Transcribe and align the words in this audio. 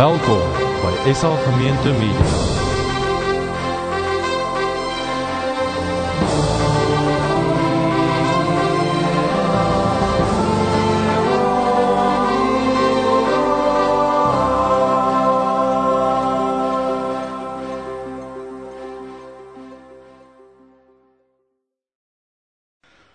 Welkom 0.00 0.52
by 0.80 1.12
SA 1.12 1.28
Gemeente 1.44 1.90
Media. 1.92 2.28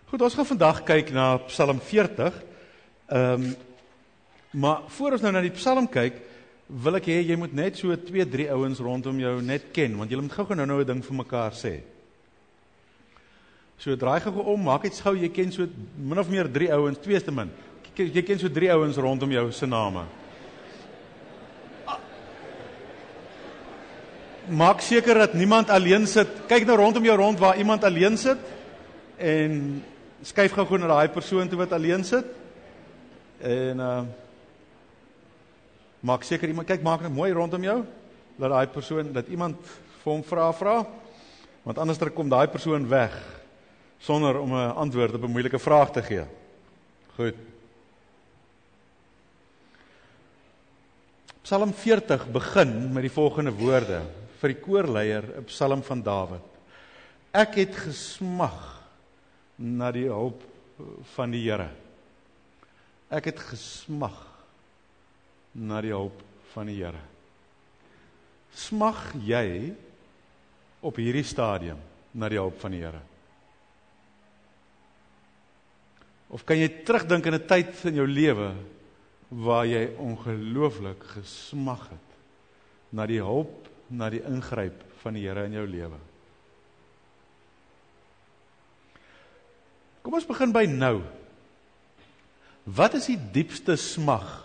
Goed, 0.06 0.22
ons 0.22 0.34
gaan 0.34 0.46
vandag 0.46 0.84
kyk 0.86 1.10
na 1.10 1.38
Psalm 1.50 1.82
40. 1.82 2.44
Ehm 3.10 3.34
um, 3.34 3.56
maar 4.56 4.86
voor 4.88 5.18
ons 5.18 5.22
nou 5.22 5.34
na 5.34 5.42
die 5.42 5.52
Psalm 5.52 5.90
kyk, 5.90 6.22
wil 6.68 6.98
ek 6.98 7.10
hê 7.12 7.20
jy 7.22 7.36
moet 7.38 7.54
net 7.54 7.78
so 7.78 7.94
2, 7.94 8.26
3 8.26 8.48
ouens 8.56 8.80
rondom 8.82 9.20
jou 9.22 9.36
net 9.46 9.70
ken, 9.74 9.98
want 10.00 10.10
jy 10.10 10.18
moet 10.18 10.34
gou-gou 10.34 10.58
nou-nou 10.58 10.82
'n 10.82 10.88
ding 10.88 11.04
vir 11.04 11.16
mekaar 11.16 11.54
sê. 11.54 11.82
So 13.78 13.96
draai 13.96 14.20
gou 14.22 14.42
om, 14.42 14.64
maak 14.64 14.84
net 14.84 15.00
gou 15.00 15.14
jy 15.14 15.30
ken 15.30 15.52
so 15.52 15.68
min 15.98 16.18
of 16.18 16.30
meer 16.30 16.48
3 16.48 16.72
ouens, 16.72 16.98
twee 16.98 17.20
te 17.20 17.32
min. 17.32 17.52
Jy, 17.96 18.22
ken 18.24 18.40
so 18.40 18.50
3 18.50 18.72
ouens 18.72 18.98
rondom 18.98 19.32
jou 19.32 19.52
se 19.52 19.66
name. 19.66 20.06
Maak 24.50 24.82
seker 24.82 25.14
dat 25.14 25.34
niemand 25.34 25.70
alleen 25.70 26.08
sit. 26.08 26.28
Kyk 26.48 26.66
nou 26.66 26.78
rondom 26.78 27.04
jou 27.04 27.16
rond 27.18 27.40
waar 27.40 27.58
iemand 27.58 27.84
alleen 27.84 28.18
sit 28.18 28.38
en 29.18 29.84
skuif 30.22 30.52
gou-gou 30.52 30.78
na 30.78 30.88
daai 30.88 31.08
persoon 31.10 31.48
toe 31.48 31.58
wat 31.58 31.72
alleen 31.72 32.04
sit. 32.04 32.26
En 33.40 33.80
uh 33.80 34.04
maak 36.06 36.26
seker 36.26 36.52
iemand 36.52 36.70
kyk 36.70 36.84
maak 36.86 37.02
net 37.02 37.14
mooi 37.14 37.32
rondom 37.34 37.64
jou 37.66 37.80
dat 38.38 38.52
daai 38.52 38.68
persoon 38.70 39.10
dat 39.16 39.30
iemand 39.32 39.58
vir 40.04 40.12
hom 40.12 40.24
vra 40.28 40.52
vra. 40.54 40.76
Want 41.66 41.80
anders 41.82 41.98
dan 41.98 42.14
kom 42.14 42.30
daai 42.30 42.48
persoon 42.52 42.86
weg 42.90 43.16
sonder 43.98 44.38
om 44.38 44.54
'n 44.54 44.76
antwoord 44.76 45.16
op 45.16 45.24
'n 45.24 45.32
moeilike 45.32 45.60
vraag 45.60 45.92
te 45.92 46.02
gee. 46.02 46.26
Goed. 47.16 47.36
Psalm 51.42 51.74
40 51.74 52.32
begin 52.32 52.94
met 52.94 53.02
die 53.02 53.12
volgende 53.12 53.52
woorde 53.52 54.02
vir 54.40 54.50
die 54.54 54.62
koorleier, 54.62 55.24
'n 55.38 55.46
psalm 55.46 55.84
van 55.84 56.02
Dawid. 56.02 56.46
Ek 57.34 57.56
het 57.56 57.76
gesmag 57.76 58.84
na 59.56 59.92
die 59.92 60.08
hulp 60.08 60.44
van 61.16 61.32
die 61.32 61.50
Here. 61.50 61.70
Ek 63.10 63.26
het 63.26 63.40
gesmag 63.40 64.35
na 65.56 65.82
die 65.84 65.94
hulp 65.96 66.22
van 66.54 66.70
die 66.70 66.78
Here. 66.82 67.02
Smag 68.56 69.14
jy 69.26 69.74
op 70.86 71.00
hierdie 71.00 71.26
stadium 71.28 71.80
na 72.16 72.30
die 72.32 72.40
hulp 72.40 72.60
van 72.62 72.76
die 72.76 72.84
Here? 72.84 73.02
Of 76.36 76.44
kan 76.48 76.60
jy 76.60 76.68
terugdink 76.84 77.28
aan 77.28 77.40
'n 77.40 77.48
tyd 77.48 77.86
in 77.86 77.96
jou 77.96 78.08
lewe 78.08 78.56
waar 79.30 79.66
jy 79.66 79.96
ongelooflik 79.98 81.04
gesmag 81.16 81.90
het 81.90 82.10
na 82.92 83.06
die 83.06 83.22
hulp, 83.22 83.68
na 83.90 84.10
die 84.10 84.24
ingryp 84.24 84.84
van 85.02 85.14
die 85.14 85.28
Here 85.28 85.46
in 85.46 85.54
jou 85.54 85.68
lewe? 85.68 86.00
Kom 90.04 90.14
ons 90.14 90.28
begin 90.28 90.52
by 90.52 90.66
nou. 90.66 91.02
Wat 92.66 92.94
is 92.94 93.08
die 93.08 93.18
diepste 93.18 93.76
smag 93.78 94.45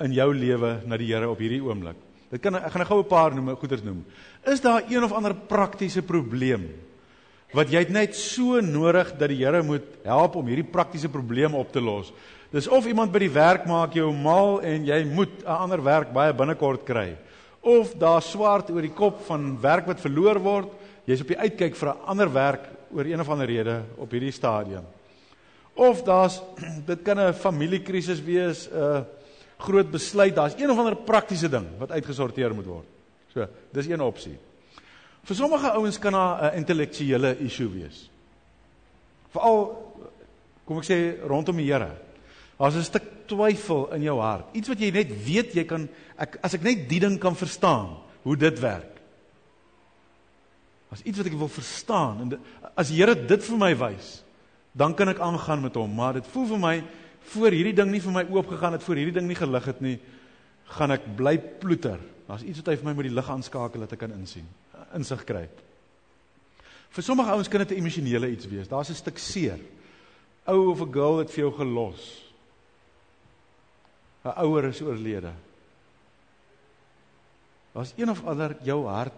in 0.00 0.12
jou 0.12 0.28
lewe 0.34 0.80
na 0.86 0.96
die 0.96 1.06
Here 1.12 1.28
op 1.28 1.38
hierdie 1.38 1.62
oomblik? 1.62 1.96
Dit 2.28 2.42
kan 2.44 2.58
ek 2.58 2.72
gaan 2.72 2.86
gou 2.86 3.00
'n 3.00 3.08
paar 3.08 3.34
noem, 3.34 3.56
goeders 3.56 3.82
noem. 3.82 4.04
Is 4.46 4.60
daar 4.60 4.82
een 4.88 5.04
of 5.04 5.12
ander 5.12 5.34
praktiese 5.34 6.02
probleem 6.02 6.68
wat 7.54 7.70
jy 7.70 7.86
net 7.88 8.14
so 8.14 8.60
nodig 8.60 9.16
dat 9.18 9.28
die 9.28 9.44
Here 9.44 9.62
moet 9.62 9.84
help 10.04 10.36
om 10.36 10.46
hierdie 10.46 10.70
praktiese 10.70 11.08
probleem 11.08 11.54
op 11.54 11.72
te 11.72 11.80
los? 11.80 12.12
Dis 12.50 12.68
of 12.68 12.86
iemand 12.86 13.12
by 13.12 13.18
die 13.18 13.32
werk 13.32 13.66
maak 13.66 13.92
jou 13.92 14.12
mal 14.12 14.60
en 14.60 14.84
jy 14.84 15.04
moet 15.04 15.44
'n 15.44 15.46
ander 15.46 15.82
werk 15.82 16.12
baie 16.12 16.32
binnekort 16.32 16.84
kry. 16.84 17.16
Of 17.60 17.94
daar 17.94 18.22
swart 18.22 18.70
oor 18.70 18.82
die 18.82 18.94
kop 18.94 19.20
van 19.26 19.60
werk 19.60 19.86
wat 19.86 20.00
verloor 20.00 20.38
word, 20.38 20.68
jy's 21.04 21.20
op 21.20 21.28
die 21.28 21.38
uitkyk 21.38 21.76
vir 21.76 21.88
'n 21.88 22.06
ander 22.06 22.32
werk 22.32 22.60
oor 22.94 23.04
een 23.04 23.20
of 23.20 23.28
ander 23.28 23.46
rede 23.46 23.82
op 23.96 24.10
hierdie 24.10 24.32
stadium. 24.32 24.84
Of 25.74 26.02
daar's 26.02 26.40
dit 26.86 27.02
kan 27.02 27.18
'n 27.18 27.32
familiekrisis 27.32 28.20
wees, 28.24 28.68
'n 28.68 29.04
groot 29.58 29.90
besluit, 29.90 30.34
daar's 30.34 30.56
een 30.58 30.70
of 30.70 30.78
ander 30.78 30.96
praktiese 30.96 31.48
ding 31.50 31.66
wat 31.78 31.90
uitgesorteer 31.90 32.54
moet 32.54 32.68
word. 32.70 32.86
So, 33.32 33.46
dis 33.74 33.88
een 33.90 34.02
opsie. 34.02 34.36
Vir 35.28 35.36
sommige 35.36 35.72
ouens 35.76 35.98
kan 35.98 36.12
daar 36.12 36.52
'n 36.52 36.56
intellektuele 36.56 37.36
issue 37.38 37.68
wees. 37.68 38.10
Veral 39.32 39.84
kom 40.64 40.78
ek 40.78 40.84
sê 40.84 41.26
rondom 41.26 41.56
die 41.56 41.72
Here. 41.72 41.90
Daar's 42.58 42.76
'n 42.76 42.82
stuk 42.82 43.02
twyfel 43.26 43.92
in 43.92 44.02
jou 44.02 44.18
hart. 44.20 44.54
Iets 44.54 44.68
wat 44.68 44.80
jy 44.80 44.90
net 44.90 45.24
weet 45.24 45.54
jy 45.54 45.64
kan 45.64 45.88
ek 46.16 46.38
as 46.42 46.54
ek 46.54 46.62
net 46.62 46.88
die 46.88 47.00
ding 47.00 47.18
kan 47.18 47.36
verstaan 47.36 47.96
hoe 48.22 48.36
dit 48.36 48.60
werk. 48.60 49.00
As 50.90 51.02
iets 51.02 51.18
wat 51.18 51.26
ek 51.26 51.38
wil 51.38 51.48
verstaan 51.48 52.20
en 52.20 52.40
as 52.74 52.88
die 52.88 52.96
Here 52.96 53.14
dit 53.14 53.44
vir 53.44 53.58
my 53.58 53.74
wys, 53.76 54.22
dan 54.72 54.94
kan 54.94 55.08
ek 55.08 55.20
aangaan 55.20 55.62
met 55.62 55.74
hom, 55.74 55.94
maar 55.94 56.12
dit 56.12 56.26
voel 56.26 56.46
vir 56.46 56.58
my 56.58 56.84
voor 57.28 57.54
hierdie 57.54 57.76
ding 57.76 57.90
nie 57.92 58.00
vir 58.00 58.12
my 58.12 58.24
oop 58.32 58.48
gegaan 58.48 58.72
het, 58.72 58.82
voor 58.82 59.00
hierdie 59.00 59.16
ding 59.20 59.26
nie 59.28 59.38
gelig 59.38 59.64
het 59.64 59.80
nie, 59.84 59.98
gaan 60.76 60.94
ek 60.94 61.06
bly 61.16 61.36
ploeter. 61.38 62.00
Daar's 62.28 62.44
iets 62.44 62.60
wat 62.62 62.72
hy 62.72 62.76
vir 62.76 62.88
my 62.88 62.94
met 62.98 63.08
die 63.08 63.14
lig 63.14 63.30
aanskakel 63.30 63.84
dat 63.84 63.92
ek 63.96 64.02
kan 64.04 64.14
insien, 64.16 64.46
insig 64.96 65.24
kry. 65.28 65.46
Vir 66.92 67.04
sommige 67.04 67.32
ouens 67.32 67.48
kan 67.48 67.64
dit 67.64 67.72
'n 67.72 67.80
emosionele 67.80 68.30
iets 68.30 68.48
wees. 68.48 68.68
Daar's 68.68 68.90
'n 68.90 68.94
stuk 68.94 69.18
seer. 69.18 69.58
Ou 70.46 70.70
of 70.70 70.80
'n 70.80 70.92
girl 70.92 71.18
het 71.18 71.30
vir 71.30 71.44
jou 71.44 71.52
gelos. 71.52 72.24
'n 74.24 74.34
Ouer 74.44 74.64
is 74.64 74.80
oorlede. 74.80 75.32
Daar's 77.72 77.92
een 77.96 78.10
of 78.10 78.24
ander 78.24 78.56
jou 78.62 78.86
hart 78.86 79.12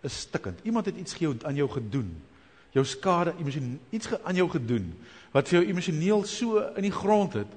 is 0.00 0.20
stikkend. 0.20 0.60
Iemand 0.62 0.86
het 0.86 0.96
iets 0.96 1.14
gehou 1.14 1.36
aan 1.42 1.54
jou 1.54 1.70
gedoen. 1.70 2.22
Jou 2.74 2.84
skade 2.84 3.34
emosioneel 3.38 3.78
iets 3.94 4.10
ge, 4.10 4.18
aan 4.24 4.38
jou 4.38 4.48
gedoen 4.50 4.90
wat 5.34 5.48
vir 5.50 5.60
jou 5.60 5.68
emosioneel 5.70 6.24
so 6.30 6.60
in 6.78 6.86
die 6.86 6.94
grond 6.94 7.32
het 7.40 7.50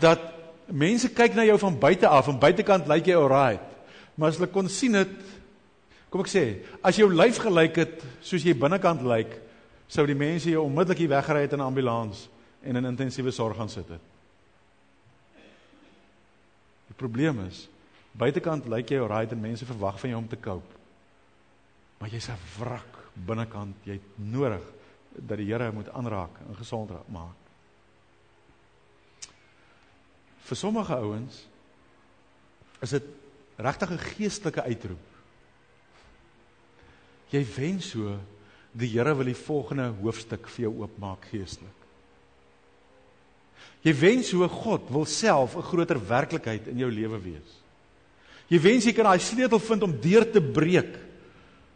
dat 0.00 0.20
mense 0.68 1.08
kyk 1.16 1.36
na 1.36 1.46
jou 1.48 1.56
van 1.58 1.78
buite 1.80 2.08
af, 2.08 2.26
van 2.28 2.40
buitekant 2.40 2.88
lyk 2.90 3.08
jy 3.08 3.16
alright. 3.16 3.64
Maar 4.14 4.32
as 4.32 4.36
hulle 4.40 4.50
kon 4.52 4.68
sien 4.68 4.98
dit 4.98 5.14
kom 6.08 6.24
ek 6.24 6.30
sê, 6.32 6.44
as 6.84 6.96
jou 6.96 7.08
lyf 7.12 7.40
gelyk 7.44 7.80
het 7.80 8.04
soos 8.24 8.44
jy 8.44 8.54
binnekant 8.56 9.02
lyk, 9.04 9.34
sou 9.88 10.04
die 10.08 10.16
mense 10.16 10.48
jou 10.48 10.64
onmiddellik 10.64 11.02
hier 11.04 11.12
weggery 11.12 11.46
het 11.46 11.56
in 11.56 11.60
'n 11.60 11.68
ambulans 11.68 12.28
en 12.62 12.76
in 12.76 12.84
intensiewe 12.84 13.30
sorg 13.30 13.56
gaan 13.56 13.68
sit 13.68 13.88
het. 13.88 14.04
Die 16.88 16.96
probleem 16.96 17.46
is 17.46 17.68
buitekant 18.12 18.68
lyk 18.68 18.90
jy 18.90 19.00
alright 19.00 19.32
en 19.32 19.40
mense 19.40 19.64
verwag 19.64 20.00
van 20.00 20.10
jou 20.10 20.20
om 20.20 20.28
te 20.28 20.40
cope. 20.40 20.74
Maar 21.98 22.08
jy's 22.08 22.28
'n 22.28 22.36
wrak 22.58 22.97
binnekant. 23.26 23.76
Jy 23.84 23.98
het 23.98 24.16
nodig 24.16 24.64
dat 25.18 25.38
die 25.38 25.48
Here 25.50 25.72
moet 25.72 25.90
aanraak 25.90 26.40
en 26.46 26.56
gesond 26.56 26.92
maak. 27.12 27.36
Vir 30.48 30.56
sommige 30.56 30.96
ouens 30.96 31.46
is 32.80 32.90
dit 32.90 33.04
regtig 33.56 33.90
'n 33.90 33.98
geestelike 33.98 34.62
uitroep. 34.62 35.06
Jy 37.30 37.44
wens 37.56 37.90
so 37.90 38.18
die 38.72 38.88
Here 38.88 39.14
wil 39.14 39.24
die 39.24 39.34
volgende 39.34 39.92
hoofstuk 40.00 40.48
vir 40.48 40.62
jou 40.62 40.80
oopmaak 40.82 41.24
geestelik. 41.30 41.76
Jy 43.82 43.94
wens 43.94 44.28
so 44.28 44.48
God 44.48 44.90
wil 44.90 45.04
self 45.04 45.56
'n 45.56 45.62
groter 45.62 45.98
werklikheid 46.08 46.66
in 46.68 46.78
jou 46.78 46.90
lewe 46.90 47.18
wees. 47.18 47.62
Jy 48.48 48.60
wens 48.60 48.84
jy 48.84 48.92
kan 48.92 49.04
daai 49.04 49.20
sleutel 49.20 49.58
vind 49.58 49.82
om 49.82 50.00
deur 50.00 50.24
te 50.32 50.40
breek 50.40 51.07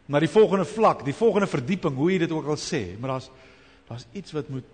na 0.05 0.19
die 0.19 0.31
volgende 0.31 0.65
vlak, 0.67 1.03
die 1.05 1.15
volgende 1.15 1.47
verdieping, 1.47 1.95
hoe 1.95 2.11
jy 2.11 2.19
dit 2.25 2.31
ook 2.31 2.47
al 2.51 2.59
sê, 2.59 2.85
maar 2.99 3.15
daar's 3.15 3.29
daar's 3.87 4.05
iets 4.15 4.31
wat 4.31 4.47
moet 4.49 4.67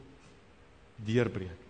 deurbreek. 0.96 1.66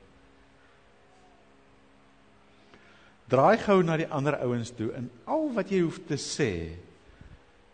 Draai 3.30 3.58
gou 3.62 3.78
na 3.86 3.96
die 3.98 4.10
ander 4.10 4.40
ouens 4.44 4.72
toe 4.76 4.90
en 4.98 5.08
al 5.30 5.48
wat 5.56 5.72
jy 5.72 5.84
hoef 5.86 6.00
te 6.10 6.18
sê 6.20 6.52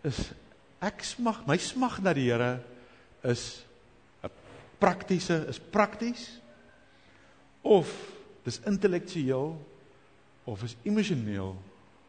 is 0.06 0.20
ek 0.84 1.02
smag, 1.08 1.42
my 1.48 1.58
smag 1.58 1.98
na 2.04 2.14
die 2.14 2.28
Here 2.28 2.60
is 3.24 3.64
'n 4.24 4.30
praktiese, 4.80 5.48
is 5.50 5.60
prakties 5.60 6.42
of 7.64 7.90
dis 8.44 8.60
intellektueel 8.68 9.58
of 10.46 10.64
is 10.64 10.76
emosioneel 10.84 11.56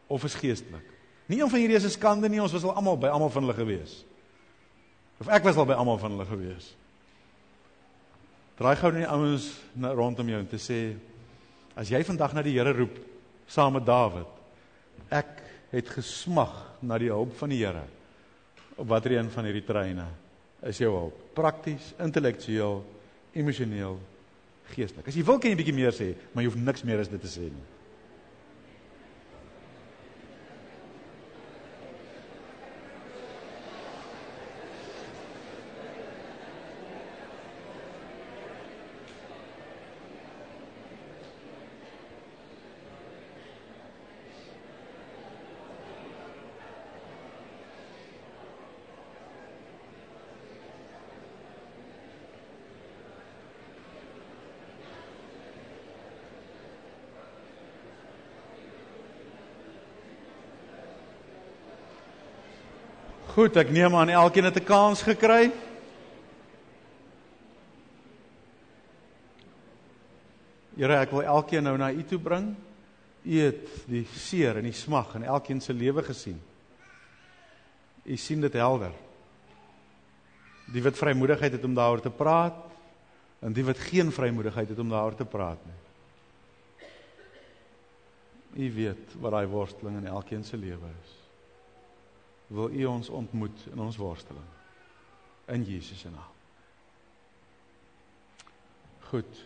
of 0.07 0.23
is 0.23 0.35
geestelik. 0.35 0.96
Nie 1.27 1.41
een 1.41 1.49
van 1.49 1.59
hierdie 1.59 1.77
is 1.77 1.85
'n 1.85 1.89
skande 1.89 2.29
nie, 2.29 2.41
ons 2.41 2.51
was 2.51 2.63
al 2.63 2.75
almal 2.75 2.97
by 2.97 3.07
almal 3.07 3.29
van 3.29 3.43
hulle 3.43 3.53
gewees. 3.53 4.05
Of 5.19 5.27
ek 5.27 5.43
was 5.43 5.55
al 5.55 5.65
by 5.65 5.73
almal 5.73 5.97
van 5.97 6.11
hulle 6.11 6.25
gewees. 6.25 6.75
Draai 8.57 8.75
gou 8.75 8.91
net 8.91 9.07
ouens 9.07 9.51
na 9.73 9.91
rondom 9.91 10.29
jou 10.29 10.39
en 10.39 10.47
te 10.47 10.57
sê 10.57 10.95
as 11.75 11.89
jy 11.89 12.03
vandag 12.03 12.33
na 12.33 12.41
die 12.41 12.57
Here 12.57 12.73
roep 12.73 12.97
saam 13.47 13.73
met 13.73 13.85
Dawid, 13.85 14.37
Ek 15.13 15.43
het 15.71 15.89
gesmag 15.93 16.53
na 16.81 16.97
die 16.99 17.11
hulp 17.11 17.35
van 17.39 17.51
die 17.53 17.61
Here. 17.61 17.85
Op 18.77 18.87
watter 18.91 19.15
een 19.15 19.29
van 19.33 19.47
hierdie 19.47 19.65
treine 19.65 20.05
is 20.67 20.79
jou 20.81 20.91
hulp? 20.93 21.17
Prakties, 21.37 21.93
intellektueel, 22.01 22.81
emosioneel, 23.37 23.97
geestelik. 24.73 25.07
As 25.07 25.15
jy 25.15 25.23
wil 25.23 25.39
jy 25.39 25.51
'n 25.51 25.57
bietjie 25.57 25.73
meer 25.73 25.93
sê, 25.93 26.15
maar 26.33 26.43
jy 26.43 26.49
hoef 26.49 26.59
niks 26.59 26.83
meer 26.83 26.99
as 26.99 27.07
dit 27.07 27.21
te 27.21 27.27
sê 27.27 27.45
nie. 27.47 27.67
Goed, 63.37 63.53
ek 63.61 63.69
neem 63.69 63.93
aan 63.93 64.09
elkeen 64.09 64.47
het 64.49 64.55
'n 64.57 64.65
kans 64.65 65.03
gekry. 65.05 65.51
Here, 70.75 70.95
ek 70.97 71.11
wil 71.11 71.21
elkeen 71.21 71.63
nou 71.63 71.77
na 71.77 71.91
U 71.91 72.03
toe 72.03 72.17
bring. 72.19 72.55
U 73.23 73.39
het 73.39 73.85
die 73.85 74.07
seer 74.15 74.57
en 74.57 74.63
die 74.63 74.73
smag 74.73 75.15
in 75.15 75.23
elkeen 75.23 75.61
se 75.61 75.73
lewe 75.73 76.03
gesien. 76.03 76.41
U 78.05 78.15
sien 78.15 78.41
dit 78.41 78.53
helder. 78.53 78.91
Die 80.73 80.83
wat 80.83 80.97
vrymoedigheid 80.97 81.51
het 81.51 81.63
om 81.63 81.75
daaroor 81.75 82.01
te 82.01 82.09
praat 82.09 82.65
en 83.39 83.53
die 83.53 83.65
wat 83.65 83.77
geen 83.77 84.11
vrymoedigheid 84.11 84.69
het 84.69 84.79
om 84.79 84.89
daaroor 84.89 85.15
te 85.15 85.25
praat 85.25 85.59
nie. 85.65 85.79
U 88.65 88.73
weet 88.73 89.13
wat 89.19 89.31
daai 89.31 89.47
worsteling 89.47 89.97
in 89.97 90.07
elkeen 90.07 90.43
se 90.43 90.57
lewe 90.57 90.89
is 91.03 91.26
wil 92.47 92.71
U 92.71 92.85
ons 92.85 93.09
ontmoet 93.09 93.65
in 93.71 93.79
ons 93.79 93.97
worsteling. 93.99 94.45
In 95.51 95.63
Jesus 95.67 95.99
se 95.99 96.11
naam. 96.11 96.33
Goed. 99.07 99.43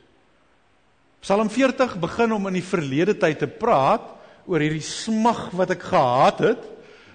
Psalm 1.21 1.50
40 1.53 2.00
begin 2.01 2.33
om 2.33 2.48
in 2.50 2.57
die 2.57 2.65
verlede 2.65 3.13
tyd 3.18 3.44
te 3.44 3.50
praat 3.50 4.07
oor 4.50 4.63
hierdie 4.63 4.86
smag 4.86 5.51
wat 5.53 5.75
ek 5.75 5.83
gehad 5.92 6.42
het. 6.42 6.63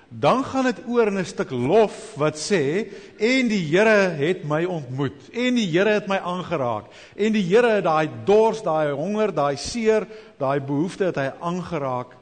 Dan 0.06 0.44
gaan 0.46 0.68
dit 0.68 0.84
oor 0.86 1.10
in 1.10 1.18
'n 1.18 1.26
stuk 1.26 1.50
lof 1.50 2.14
wat 2.14 2.38
sê 2.38 2.86
en 3.18 3.48
die 3.50 3.66
Here 3.66 4.14
het 4.14 4.44
my 4.44 4.62
ontmoet 4.64 5.18
en 5.34 5.54
die 5.58 5.66
Here 5.66 5.98
het 5.98 6.06
my 6.06 6.18
aangeraak 6.22 6.86
en 7.16 7.32
die 7.32 7.42
Here 7.42 7.82
het 7.82 7.84
daai 7.84 8.08
dors, 8.24 8.62
daai 8.62 8.94
honger, 8.94 9.34
daai 9.34 9.56
seer, 9.56 10.06
daai 10.38 10.60
behoefte 10.60 11.10
het 11.10 11.16
hy 11.16 11.32
aangeraak 11.40 12.14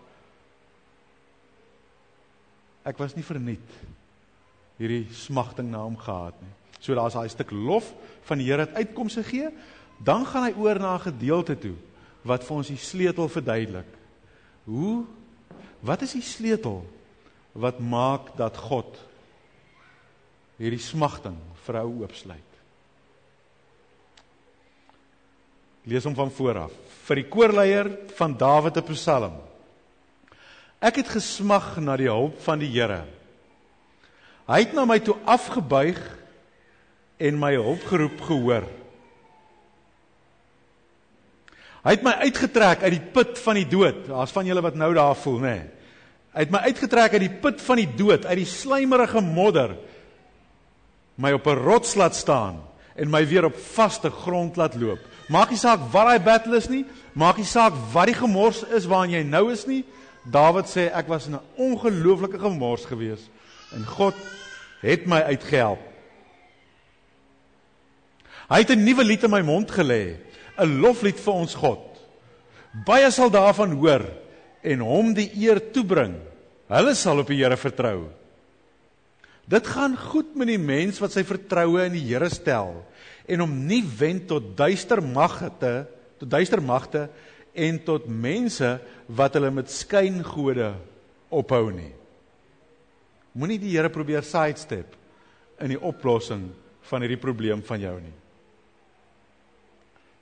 ek 2.85 2.99
was 3.01 3.17
nie 3.17 3.25
verniet 3.25 3.79
hierdie 4.79 5.07
smagting 5.15 5.71
na 5.71 5.85
hom 5.85 5.97
gehad 5.97 6.37
nie. 6.43 6.53
So 6.83 6.97
daar's 6.97 7.17
daai 7.17 7.31
stuk 7.33 7.53
lof 7.55 7.87
van 8.29 8.41
die 8.41 8.49
Here 8.49 8.67
wat 8.67 8.77
uitkomse 8.77 9.23
gee, 9.25 9.51
dan 10.05 10.27
gaan 10.27 10.49
hy 10.49 10.55
oor 10.59 10.79
na 10.79 10.95
'n 10.97 11.07
gedeelte 11.11 11.57
toe 11.57 11.77
wat 12.25 12.45
vir 12.45 12.57
ons 12.57 12.69
die 12.69 12.81
sleutel 12.81 13.29
verduidelik. 13.29 13.91
Hoe 14.65 15.05
wat 15.81 16.03
is 16.03 16.13
die 16.13 16.23
sleutel 16.23 16.85
wat 17.53 17.81
maak 17.81 18.37
dat 18.37 18.57
God 18.57 18.99
hierdie 20.59 20.81
smagting 20.81 21.37
vir 21.67 21.81
hom 21.81 22.03
oopsluit? 22.03 22.53
Lees 25.85 26.05
hom 26.05 26.15
van 26.15 26.31
voor 26.31 26.59
af. 26.59 26.73
Vir 27.05 27.17
die 27.17 27.29
koorleier 27.29 27.91
van 28.17 28.37
Dawid 28.37 28.77
'n 28.77 28.93
Psalm. 28.93 29.54
Ek 30.85 31.01
het 31.01 31.09
gesmag 31.09 31.79
na 31.81 31.97
die 31.97 32.11
hulp 32.11 32.37
van 32.45 32.61
die 32.61 32.69
Here. 32.69 33.05
Hy 34.45 34.59
het 34.61 34.75
na 34.77 34.85
my 34.85 34.99
toe 35.01 35.17
afgebuig 35.25 36.01
en 37.25 37.39
my 37.41 37.55
hulp 37.57 37.87
geroep 37.89 38.19
gehoor. 38.27 38.67
Hy 41.85 41.93
het 41.93 42.05
my 42.05 42.13
uitgetrek 42.25 42.85
uit 42.85 42.99
die 42.99 43.07
put 43.17 43.41
van 43.45 43.61
die 43.61 43.69
dood. 43.69 44.05
Daar's 44.09 44.33
van 44.33 44.49
julle 44.49 44.65
wat 44.65 44.77
nou 44.77 44.91
daar 44.97 45.17
voel, 45.17 45.41
nê. 45.41 45.55
Nee. 45.57 45.65
Hy 46.35 46.43
het 46.43 46.53
my 46.53 46.61
uitgetrek 46.67 47.15
uit 47.15 47.23
die 47.23 47.35
put 47.45 47.61
van 47.63 47.79
die 47.79 47.91
dood, 47.95 48.25
uit 48.27 48.41
die 48.41 48.49
slijmerige 48.51 49.21
modder. 49.23 49.77
My 51.15 51.31
op 51.33 51.47
'n 51.47 51.63
rots 51.63 51.95
laat 51.95 52.15
staan 52.15 52.61
en 52.97 53.11
my 53.11 53.27
weer 53.27 53.45
op 53.45 53.57
vaste 53.57 54.11
grond 54.11 54.57
laat 54.57 54.75
loop. 54.75 54.99
Maak 55.29 55.51
nie 55.51 55.59
saak 55.59 55.81
wat 55.93 56.07
daai 56.07 56.19
battle 56.19 56.57
is 56.57 56.69
nie, 56.69 56.85
maak 57.13 57.37
nie 57.37 57.47
saak 57.47 57.73
wat 57.93 58.07
die 58.07 58.15
gemors 58.15 58.65
is 58.65 58.87
waarin 58.87 59.11
jy 59.11 59.23
nou 59.23 59.53
is 59.53 59.67
nie. 59.67 59.85
Dawid 60.25 60.69
sê 60.71 60.89
ek 60.89 61.09
was 61.09 61.27
in 61.29 61.37
'n 61.37 61.47
ongelooflike 61.57 62.39
gemors 62.39 62.85
gewees 62.85 63.29
en 63.73 63.85
God 63.85 64.15
het 64.81 65.07
my 65.07 65.21
uitgehelp. 65.21 65.81
Hy 68.49 68.59
het 68.59 68.71
'n 68.71 68.85
nuwe 68.85 69.05
lied 69.05 69.25
in 69.25 69.31
my 69.31 69.43
mond 69.43 69.71
gelê, 69.71 70.17
'n 70.59 70.81
loflied 70.81 71.21
vir 71.21 71.35
ons 71.35 71.55
God. 71.55 71.81
Baie 72.87 73.11
sal 73.11 73.31
daarvan 73.31 73.73
hoor 73.73 74.05
en 74.63 74.81
hom 74.81 75.15
die 75.15 75.31
eer 75.35 75.61
toebring. 75.73 76.17
Hulle 76.69 76.95
sal 76.95 77.19
op 77.19 77.29
die 77.29 77.37
Here 77.37 77.57
vertrou. 77.57 78.09
Dit 79.47 79.67
gaan 79.67 79.97
goed 79.97 80.35
met 80.35 80.49
die 80.49 80.59
mens 80.59 80.99
wat 80.99 81.13
sy 81.13 81.23
vertroue 81.23 81.85
in 81.85 81.93
die 81.93 82.07
Here 82.09 82.31
stel 82.31 82.85
en 83.29 83.41
hom 83.41 83.67
nie 83.67 83.83
wend 83.99 84.29
tot 84.29 84.57
duister 84.57 85.03
magte, 85.03 85.87
tot 86.19 86.31
duister 86.31 86.63
magte 86.63 87.09
en 87.55 87.79
tot 87.87 88.07
mense 88.11 88.69
wat 89.07 89.37
hulle 89.39 89.51
met 89.55 89.71
skyngode 89.71 90.73
ophou 91.35 91.69
nie. 91.75 91.93
Moenie 93.35 93.59
die 93.63 93.73
Here 93.75 93.91
probeer 93.91 94.27
sidestep 94.27 94.95
in 95.63 95.75
die 95.75 95.81
oplossing 95.81 96.49
van 96.91 97.03
hierdie 97.03 97.21
probleem 97.21 97.63
van 97.67 97.81
jou 97.83 97.95
nie. 98.01 98.15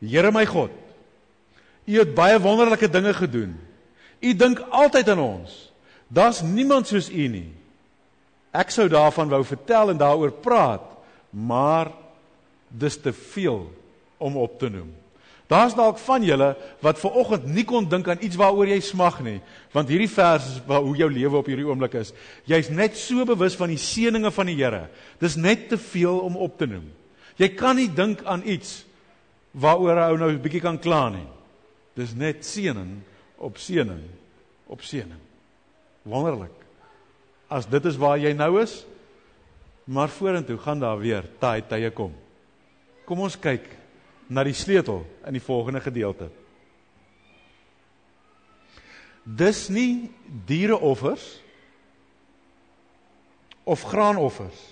Here 0.03 0.33
my 0.35 0.45
God, 0.49 0.73
U 1.83 1.99
het 1.99 2.13
baie 2.15 2.39
wonderlike 2.39 2.87
dinge 2.87 3.11
gedoen. 3.17 3.57
U 4.23 4.31
dink 4.39 4.61
altyd 4.71 5.09
aan 5.11 5.19
ons. 5.23 5.51
Daar's 6.07 6.43
niemand 6.47 6.87
soos 6.87 7.09
U 7.11 7.25
nie. 7.27 7.49
Ek 8.55 8.71
sou 8.71 8.87
daarvan 8.93 9.33
wou 9.33 9.41
vertel 9.49 9.91
en 9.91 9.99
daaroor 9.99 10.31
praat, 10.45 10.85
maar 11.31 11.91
dis 12.69 12.99
te 13.01 13.11
veel 13.13 13.65
om 14.23 14.37
op 14.39 14.59
te 14.61 14.71
noem. 14.71 14.93
Daar's 15.53 15.75
dalk 15.77 15.99
van 16.01 16.25
julle 16.25 16.55
wat 16.81 17.01
ver 17.03 17.17
oggend 17.21 17.45
nie 17.53 17.65
kon 17.69 17.85
dink 17.89 18.07
aan 18.09 18.23
iets 18.25 18.39
waaroor 18.41 18.71
jy 18.71 18.79
smag 18.81 19.19
nie, 19.25 19.39
want 19.75 19.91
hierdie 19.93 20.09
vers 20.09 20.47
is 20.49 20.61
waar 20.69 20.81
hoe 20.81 20.95
jou 20.97 21.11
lewe 21.13 21.37
op 21.43 21.51
hierdie 21.51 21.67
oomblik 21.69 21.99
is. 22.01 22.15
Jy's 22.49 22.71
net 22.73 22.97
so 22.97 23.27
bewus 23.29 23.59
van 23.61 23.69
die 23.69 23.81
seënings 23.81 24.33
van 24.33 24.49
die 24.49 24.57
Here. 24.57 24.87
Dis 25.21 25.37
net 25.37 25.69
te 25.69 25.77
veel 25.77 26.23
om 26.25 26.39
op 26.41 26.57
te 26.57 26.71
noem. 26.71 26.87
Jy 27.37 27.51
kan 27.59 27.77
nie 27.77 27.91
dink 27.93 28.23
aan 28.25 28.47
iets 28.49 28.87
waaroor 29.53 30.01
ou 30.09 30.17
nou 30.17 30.31
'n 30.33 30.41
bietjie 30.41 30.63
kan 30.65 30.79
kla 30.79 31.11
nie. 31.11 31.29
Dis 31.97 32.15
net 32.15 32.45
seëning 32.45 33.03
op 33.37 33.59
seëning 33.59 34.09
op 34.67 34.81
seëning. 34.81 35.21
Wonderlik. 36.03 36.57
As 37.49 37.67
dit 37.67 37.85
is 37.85 37.97
waar 37.97 38.19
jy 38.19 38.33
nou 38.33 38.63
is, 38.63 38.87
maar 39.85 40.09
vorentoe 40.09 40.59
gaan 40.59 40.81
daar 40.81 40.99
weer 40.99 41.25
tye 41.39 41.63
tye 41.69 41.91
kom. 41.91 42.15
Kom 43.05 43.21
ons 43.21 43.37
kyk 43.37 43.82
na 44.33 44.45
die 44.47 44.57
sleutel 44.57 45.03
in 45.29 45.37
die 45.37 45.45
volgende 45.45 45.83
gedeelte. 45.85 46.31
Dis 49.23 49.69
nie 49.69 50.11
diereoffers 50.49 51.25
of 53.69 53.85
graanoffers 53.87 54.63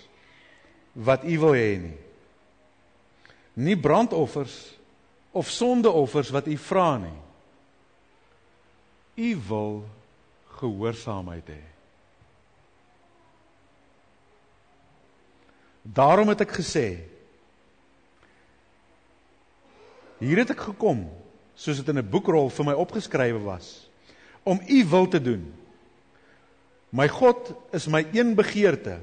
wat 0.91 1.23
u 1.23 1.37
wil 1.39 1.55
hê 1.55 1.71
nie. 1.79 1.97
Nie 3.53 3.77
brandoffers 3.79 4.55
of 5.31 5.49
sondeoffers 5.49 6.31
wat 6.35 6.47
u 6.47 6.57
vra 6.57 6.97
nie. 6.97 7.19
U 9.21 9.29
wil 9.47 9.75
gehoorsaamheid 10.59 11.53
hê. 11.53 11.61
Daarom 15.81 16.29
het 16.33 16.43
ek 16.43 16.59
gesê 16.59 17.10
Hier 20.21 20.43
het 20.43 20.53
ek 20.53 20.67
gekom, 20.69 21.07
soos 21.57 21.81
dit 21.81 21.89
in 21.89 21.97
'n 21.99 22.09
boekrol 22.09 22.49
vir 22.49 22.65
my 22.65 22.73
opgeskrywe 22.73 23.41
was, 23.41 23.89
om 24.43 24.59
u 24.67 24.85
wil 24.85 25.07
te 25.07 25.21
doen. 25.21 25.53
My 26.89 27.07
God 27.07 27.53
is 27.73 27.87
my 27.87 28.05
een 28.13 28.35
begeerte. 28.35 28.99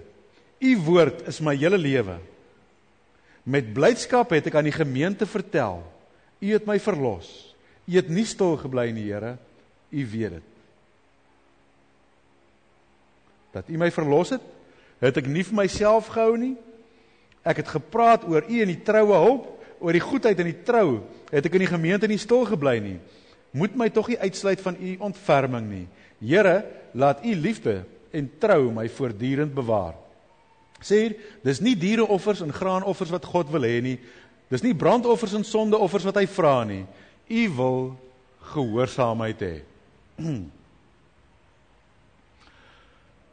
U 0.60 0.76
woord 0.76 1.26
is 1.26 1.40
my 1.40 1.56
hele 1.56 1.78
lewe. 1.78 2.18
Met 3.42 3.72
blydskap 3.72 4.30
het 4.30 4.46
ek 4.46 4.54
aan 4.54 4.64
die 4.64 4.72
gemeente 4.72 5.26
vertel, 5.26 5.82
u 6.40 6.52
het 6.52 6.66
my 6.66 6.78
verlos. 6.78 7.54
U 7.86 7.96
het 7.96 8.08
nie 8.08 8.24
stil 8.24 8.56
gebly 8.56 8.90
nie, 8.90 9.12
Here. 9.12 9.38
U 9.90 10.06
weet 10.10 10.30
dit. 10.30 10.42
dat 13.58 13.68
U 13.68 13.78
my 13.78 13.90
verlos 13.90 14.30
het, 14.36 14.42
het 15.02 15.20
ek 15.20 15.28
nie 15.30 15.44
vir 15.46 15.56
myself 15.62 16.10
gehou 16.12 16.36
nie. 16.38 16.54
Ek 17.46 17.62
het 17.62 17.70
gepraat 17.78 18.26
oor 18.28 18.44
U 18.44 18.60
en 18.62 18.70
die 18.70 18.82
troue 18.84 19.22
hulp, 19.24 19.46
oor 19.80 19.94
die 19.96 20.02
goedheid 20.02 20.38
en 20.40 20.50
die 20.50 20.62
trou, 20.66 21.00
het 21.30 21.46
ek 21.46 21.56
in 21.58 21.64
die 21.64 21.70
gemeente 21.70 22.08
nie 22.10 22.20
stil 22.20 22.44
gebly 22.48 22.78
nie. 22.82 22.98
Moet 23.56 23.76
my 23.78 23.88
tog 23.92 24.10
nie 24.10 24.18
uitsluit 24.20 24.60
van 24.64 24.76
U 24.76 24.96
ontferming 25.08 25.66
nie. 25.68 25.86
Here, 26.20 26.62
laat 26.98 27.24
U 27.24 27.34
liefde 27.34 27.82
en 28.12 28.30
trou 28.40 28.70
my 28.74 28.88
voortdurend 28.92 29.54
bewaar. 29.54 29.94
Sê 30.84 31.02
hier, 31.02 31.16
dis 31.42 31.60
nie 31.64 31.74
diereoffers 31.78 32.42
en 32.44 32.54
graanoffers 32.54 33.10
wat 33.10 33.26
God 33.26 33.50
wil 33.54 33.66
hê 33.66 33.80
nie. 33.82 33.96
Dis 34.48 34.62
nie 34.64 34.76
brandoffers 34.78 35.34
en 35.36 35.44
sondeoffers 35.44 36.06
wat 36.08 36.20
hy 36.20 36.26
vra 36.30 36.62
nie. 36.68 36.84
U 37.28 37.42
wil 37.58 37.80
gehoorsaamheid 38.54 39.42
hê. 39.44 39.56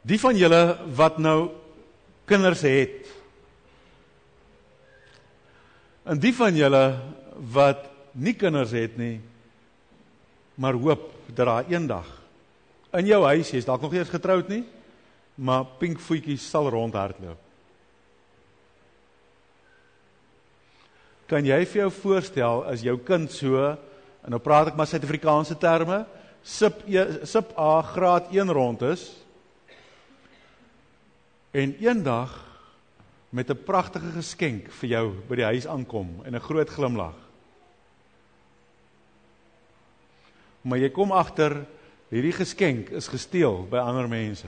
Die 0.06 0.18
van 0.22 0.36
julle 0.38 0.62
wat 0.98 1.16
nou 1.18 1.50
kinders 2.28 2.62
het. 2.66 3.15
En 6.06 6.20
die 6.22 6.32
van 6.36 6.54
julle 6.54 6.84
wat 7.52 7.88
nie 8.14 8.36
kinders 8.38 8.72
het 8.76 8.94
nie, 9.00 9.18
maar 10.56 10.78
hoop 10.78 11.10
dat 11.34 11.46
daar 11.48 11.72
eendag 11.72 12.06
in 12.96 13.10
jou 13.10 13.18
huis, 13.26 13.50
jy's 13.52 13.66
dalk 13.66 13.82
nog 13.82 13.92
nie 13.92 14.00
eens 14.00 14.12
getroud 14.12 14.48
nie, 14.48 14.62
maar 15.36 15.66
pink 15.80 16.00
voetjies 16.00 16.44
sal 16.48 16.70
rondhardloop. 16.72 17.42
Kan 21.26 21.44
jy 21.44 21.58
vir 21.66 21.82
jou 21.82 21.90
voorstel 21.98 22.62
as 22.70 22.84
jou 22.86 22.94
kind 23.02 23.32
so 23.34 23.58
en 23.66 24.32
nou 24.32 24.40
praat 24.42 24.70
ek 24.70 24.78
maar 24.78 24.88
Suid-Afrikaanse 24.88 25.58
terme, 25.60 26.04
sip 26.46 26.84
e, 26.86 27.02
sip 27.26 27.50
A 27.58 27.82
graad 27.82 28.30
1 28.30 28.52
rond 28.54 28.84
is 28.86 29.08
en 31.56 31.74
eendag 31.82 32.32
met 33.36 33.50
'n 33.50 33.64
pragtige 33.64 34.10
geskenk 34.16 34.70
vir 34.80 34.88
jou 34.88 35.06
by 35.28 35.36
die 35.36 35.44
huis 35.44 35.66
aankom 35.66 36.24
en 36.24 36.34
'n 36.34 36.40
groot 36.40 36.70
glimlag. 36.70 37.14
Maar 40.62 40.78
jy 40.78 40.90
kom 40.90 41.12
agter 41.12 41.66
hierdie 42.08 42.32
geskenk 42.32 42.88
is 42.90 43.08
gesteel 43.08 43.66
by 43.70 43.76
ander 43.76 44.08
mense. 44.08 44.46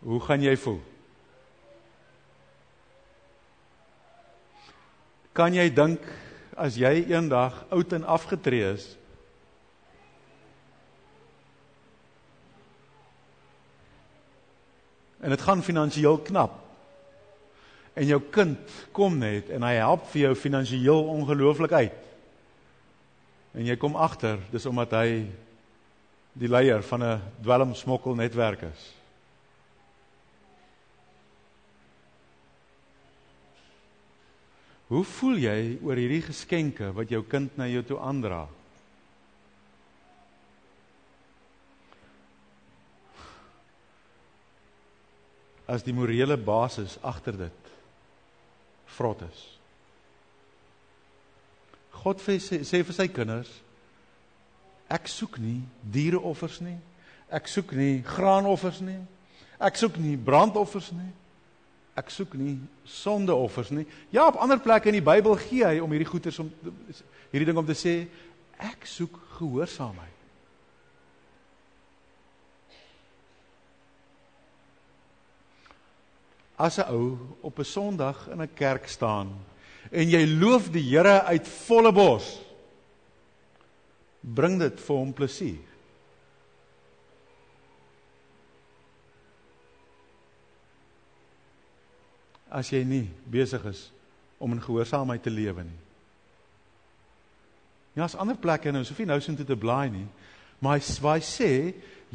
Hoe 0.00 0.20
gaan 0.20 0.42
jy 0.42 0.56
voel? 0.56 0.80
Kan 5.32 5.54
jy 5.54 5.68
dink 5.74 6.00
as 6.56 6.76
jy 6.76 7.04
eendag 7.12 7.66
oud 7.68 7.92
en 7.92 8.04
afgetree 8.04 8.72
is 8.72 8.96
en 15.20 15.32
dit 15.32 15.42
gaan 15.42 15.62
finansiëel 15.62 16.18
knap. 16.26 16.58
En 17.96 18.06
jou 18.06 18.20
kind 18.30 18.74
kom 18.92 19.16
net 19.18 19.48
en 19.50 19.64
hy 19.64 19.76
help 19.78 20.04
vir 20.12 20.26
jou 20.26 20.34
finansiëel 20.36 21.08
ongelooflik 21.14 21.72
uit. 21.72 22.02
En 23.56 23.64
jy 23.64 23.76
kom 23.80 23.96
agter 23.96 24.40
dis 24.52 24.66
omdat 24.68 24.92
hy 24.98 25.08
die 26.36 26.48
leier 26.48 26.82
van 26.82 27.02
'n 27.02 27.22
dwelmsmokkelnetwerk 27.40 28.62
is. 28.62 28.92
Hoe 34.86 35.04
voel 35.04 35.36
jy 35.36 35.78
oor 35.82 35.96
hierdie 35.96 36.22
geskenke 36.22 36.92
wat 36.92 37.08
jou 37.10 37.24
kind 37.24 37.56
na 37.56 37.66
jou 37.66 37.82
toe 37.82 37.98
aandra? 37.98 38.46
As 45.66 45.82
die 45.82 45.94
morele 45.94 46.36
basis 46.38 46.98
agter 47.02 47.36
dit 47.46 47.70
vrot 48.96 49.22
is. 49.26 49.44
God 51.96 52.22
sê 52.22 52.38
sê 52.40 52.82
vir 52.86 52.94
sy 52.94 53.08
kinders 53.10 53.50
ek 54.92 55.08
soek 55.10 55.40
nie 55.42 55.64
diereoffers 55.82 56.60
nie. 56.62 56.76
Ek 57.26 57.48
soek 57.50 57.72
nie 57.74 58.04
graanoffers 58.06 58.78
nie. 58.86 59.00
Ek 59.58 59.74
soek 59.80 59.98
nie 59.98 60.14
brandoffers 60.14 60.92
nie 60.94 61.10
ek 61.96 62.12
soek 62.12 62.34
nie 62.36 62.58
sondeoffers 62.84 63.72
nie. 63.72 63.86
Ja, 64.12 64.26
op 64.28 64.36
ander 64.42 64.60
plekke 64.60 64.90
in 64.92 64.98
die 64.98 65.04
Bybel 65.04 65.38
gee 65.40 65.64
hy 65.64 65.78
om 65.80 65.92
hierdie 65.94 66.08
goeders 66.08 66.38
om 66.42 66.50
hierdie 67.32 67.48
ding 67.48 67.56
om 67.56 67.66
te 67.66 67.76
sê 67.76 67.94
ek 68.60 68.84
soek 68.88 69.16
gehoorsaamheid. 69.38 70.15
As 76.56 76.78
'n 76.78 76.88
ou 76.90 77.18
op 77.40 77.58
'n 77.58 77.64
Sondag 77.64 78.28
in 78.28 78.42
'n 78.42 78.54
kerk 78.54 78.88
staan 78.88 79.32
en 79.90 80.10
jy 80.10 80.26
loof 80.26 80.70
die 80.70 80.82
Here 80.82 81.22
uit 81.22 81.48
volle 81.48 81.92
bors, 81.92 82.40
bring 84.20 84.58
dit 84.58 84.80
vir 84.80 84.96
hom 84.96 85.12
plesier. 85.12 85.76
as 92.56 92.70
jy 92.72 92.82
nie 92.86 93.06
besig 93.28 93.64
is 93.68 93.88
om 94.40 94.54
in 94.54 94.62
gehoorsaamheid 94.62 95.22
te 95.24 95.32
lewe 95.32 95.64
nie. 95.64 95.82
Ja, 97.96 98.04
as 98.04 98.16
ander 98.20 98.36
plekke 98.36 98.72
nou, 98.72 98.84
Sofie 98.84 99.08
nou 99.08 99.18
sien 99.24 99.36
toe 99.36 99.46
te 99.48 99.56
blaai 99.56 99.88
nie, 99.92 100.06
maar 100.60 100.76
hy, 100.76 100.84
hy 100.84 101.20
sê 101.24 101.50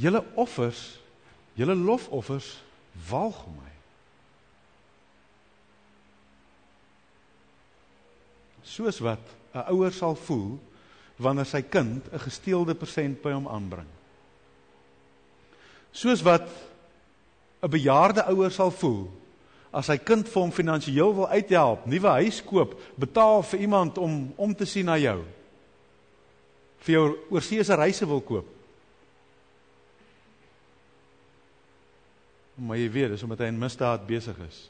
julle 0.02 0.22
offers, 0.40 1.00
julle 1.58 1.76
lofoffers 1.78 2.54
walg 3.10 3.44
my. 3.58 3.71
Soos 8.64 9.00
wat 9.00 9.22
'n 9.54 9.74
ouer 9.74 9.92
sal 9.92 10.16
voel 10.16 10.60
wanneer 11.18 11.46
sy 11.46 11.62
kind 11.62 12.06
'n 12.12 12.20
gesteelde 12.20 12.76
persent 12.76 13.22
by 13.22 13.32
hom 13.32 13.48
aanbring. 13.48 13.88
Soos 15.92 16.22
wat 16.22 16.48
'n 17.62 17.70
bejaarde 17.70 18.24
ouer 18.30 18.52
sal 18.52 18.72
voel 18.72 19.12
as 19.72 19.86
sy 19.86 19.98
kind 19.98 20.28
vir 20.28 20.42
hom 20.42 20.52
finansiëel 20.52 21.14
wil 21.16 21.28
uithelp, 21.28 21.86
nuwe 21.86 22.08
huis 22.08 22.42
koop, 22.44 22.76
betaal 22.96 23.44
vir 23.44 23.60
iemand 23.60 23.98
om 23.98 24.34
om 24.36 24.56
te 24.56 24.66
sien 24.66 24.86
na 24.86 24.98
jou. 24.98 25.24
vir 26.82 26.96
jou 26.96 27.18
oorseese 27.30 27.76
reise 27.78 28.08
wil 28.10 28.22
koop. 28.26 28.48
Maar 32.56 32.78
jy 32.78 32.90
weet, 32.90 33.14
dis 33.14 33.24
omdat 33.24 33.44
hy 33.44 33.50
in 33.52 33.62
misdaad 33.62 34.08
besig 34.08 34.38
is 34.48 34.64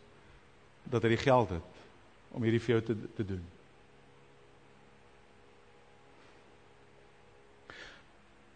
dat 0.92 1.04
hy 1.04 1.14
die 1.14 1.22
geld 1.22 1.50
het 1.56 1.80
om 2.36 2.44
hierdie 2.44 2.62
vir 2.64 2.76
jou 2.76 2.82
te 2.90 2.96
te 3.16 3.26
doen. 3.26 3.42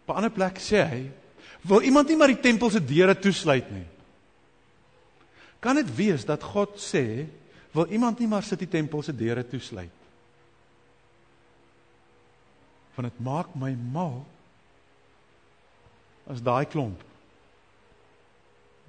Op 0.06 0.14
'n 0.14 0.18
ander 0.22 0.30
plek 0.30 0.58
sê 0.62 0.86
hy, 0.86 1.10
wil 1.66 1.82
iemand 1.82 2.08
nie 2.08 2.16
maar 2.16 2.30
die 2.30 2.40
tempel 2.40 2.70
se 2.70 2.84
deure 2.84 3.18
toesluit 3.18 3.70
nie. 3.70 3.86
Kan 5.60 5.74
dit 5.74 5.96
wees 5.96 6.24
dat 6.24 6.42
God 6.42 6.78
sê, 6.78 7.26
wil 7.72 7.86
iemand 7.90 8.18
nie 8.18 8.28
maar 8.28 8.42
sit 8.42 8.58
die 8.58 8.68
tempel 8.68 9.02
se 9.02 9.12
deure 9.12 9.42
toesluit? 9.46 9.90
Want 12.94 13.10
dit 13.10 13.20
maak 13.20 13.54
my 13.54 13.74
mal 13.74 14.24
as 16.26 16.42
daai 16.42 16.64
klomp 16.64 17.02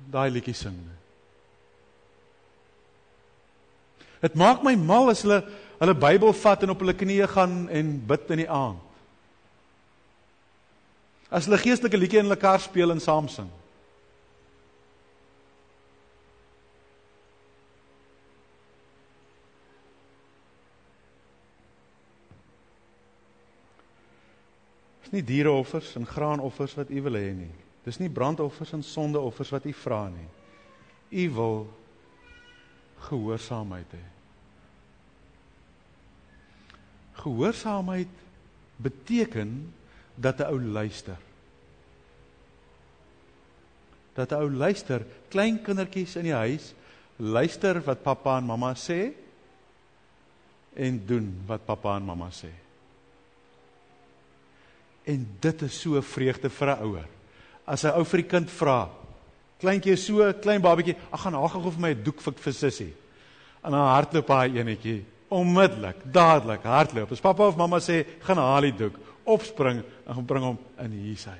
daai 0.06 0.30
liedjie 0.32 0.56
sing. 0.56 0.78
Dit 4.22 4.36
maak 4.38 4.64
my 4.66 4.76
mal 4.78 5.12
as 5.14 5.24
hulle 5.26 5.42
hulle 5.78 5.94
Bybel 5.94 6.34
vat 6.34 6.64
en 6.66 6.74
op 6.74 6.80
hulle 6.82 6.96
knieë 6.98 7.28
gaan 7.30 7.58
en 7.70 7.90
bid 8.10 8.32
in 8.34 8.42
die 8.42 8.50
aand. 8.50 8.82
As 11.30 11.46
hulle 11.46 11.60
geestelike 11.60 12.00
liedjie 12.00 12.22
in 12.24 12.38
kar 12.40 12.60
speel 12.64 12.92
en 12.92 13.04
saam 13.04 13.28
sing. 13.28 13.50
Dis 25.08 25.16
nie 25.16 25.24
diereoffers 25.24 25.94
en 25.96 26.08
graanoffers 26.08 26.74
wat 26.76 26.90
u 26.92 27.02
wil 27.06 27.16
hê 27.16 27.32
nie. 27.32 27.54
Dis 27.88 28.00
nie 28.02 28.10
brandoffers 28.12 28.74
en 28.76 28.84
sondeoffers 28.84 29.54
wat 29.56 29.66
u 29.66 29.72
vra 29.72 30.02
nie. 30.12 30.28
U 31.16 31.30
wil 31.38 31.62
gehoorsaamheid 33.08 33.94
hê. 33.96 34.04
Gehoorsaamheid 37.24 38.12
beteken 38.84 39.54
dat 40.18 40.40
'n 40.40 40.50
ou 40.50 40.60
luister. 40.60 41.18
Dat 44.14 44.32
'n 44.32 44.42
ou 44.42 44.50
luister, 44.50 45.06
klein 45.30 45.62
kindertjies 45.62 46.16
in 46.16 46.24
die 46.24 46.34
huis 46.34 46.74
luister 47.18 47.82
wat 47.86 48.04
pappa 48.04 48.38
en 48.38 48.46
mamma 48.46 48.74
sê 48.74 49.14
en 50.76 51.06
doen 51.06 51.44
wat 51.46 51.66
pappa 51.66 51.96
en 51.96 52.06
mamma 52.06 52.30
sê. 52.30 52.52
En 55.06 55.38
dit 55.40 55.62
is 55.62 55.82
so 55.82 56.02
vreugde 56.02 56.50
vir 56.50 56.68
'n 56.68 56.84
ouer. 56.84 57.08
as 57.68 57.84
'n 57.84 57.98
ou 58.00 58.04
vir 58.04 58.24
die 58.24 58.30
kind 58.30 58.50
vra. 58.50 58.90
Kleintjie 59.60 59.94
is 59.94 60.06
so 60.06 60.34
klein 60.34 60.62
babatjie, 60.62 60.96
ag 61.12 61.22
gaan 61.22 61.34
haal 61.34 61.50
gou 61.50 61.72
vir 61.72 61.82
my 61.82 61.92
'n 61.92 62.04
doek 62.04 62.22
vir 62.22 62.34
vir 62.34 62.54
sussie. 62.54 62.94
En 63.64 63.72
dan 63.72 63.82
hardloop 63.82 64.28
hy 64.28 64.60
enetjie 64.60 65.06
onmiddellik, 65.30 65.98
dadelik 66.06 66.64
hardloop. 66.64 67.12
As 67.12 67.20
pappa 67.20 67.48
of 67.48 67.58
mamma 67.58 67.80
sê, 67.80 68.06
"Gaan 68.22 68.38
haal 68.38 68.62
die 68.62 68.72
doek," 68.72 68.96
opspring 69.28 69.84
en 69.84 70.14
gaan 70.16 70.28
bring 70.28 70.46
hom 70.48 70.58
in 70.84 70.96
sy. 71.20 71.36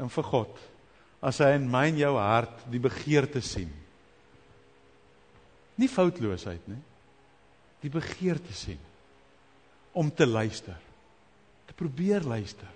En 0.00 0.08
vir 0.08 0.24
God, 0.24 0.60
as 1.22 1.38
hy 1.42 1.52
in 1.58 1.68
my 1.70 1.86
en 1.90 2.00
jou 2.00 2.12
hart 2.18 2.64
die 2.72 2.80
begeerte 2.82 3.42
sien. 3.44 3.70
Nie 5.78 5.88
foutloosheid 5.88 6.64
nie. 6.70 6.80
Die 7.82 7.90
begeerte 7.92 8.54
sien 8.54 8.80
om 9.98 10.10
te 10.10 10.26
luister. 10.26 10.78
Te 11.68 11.76
probeer 11.76 12.24
luister. 12.24 12.68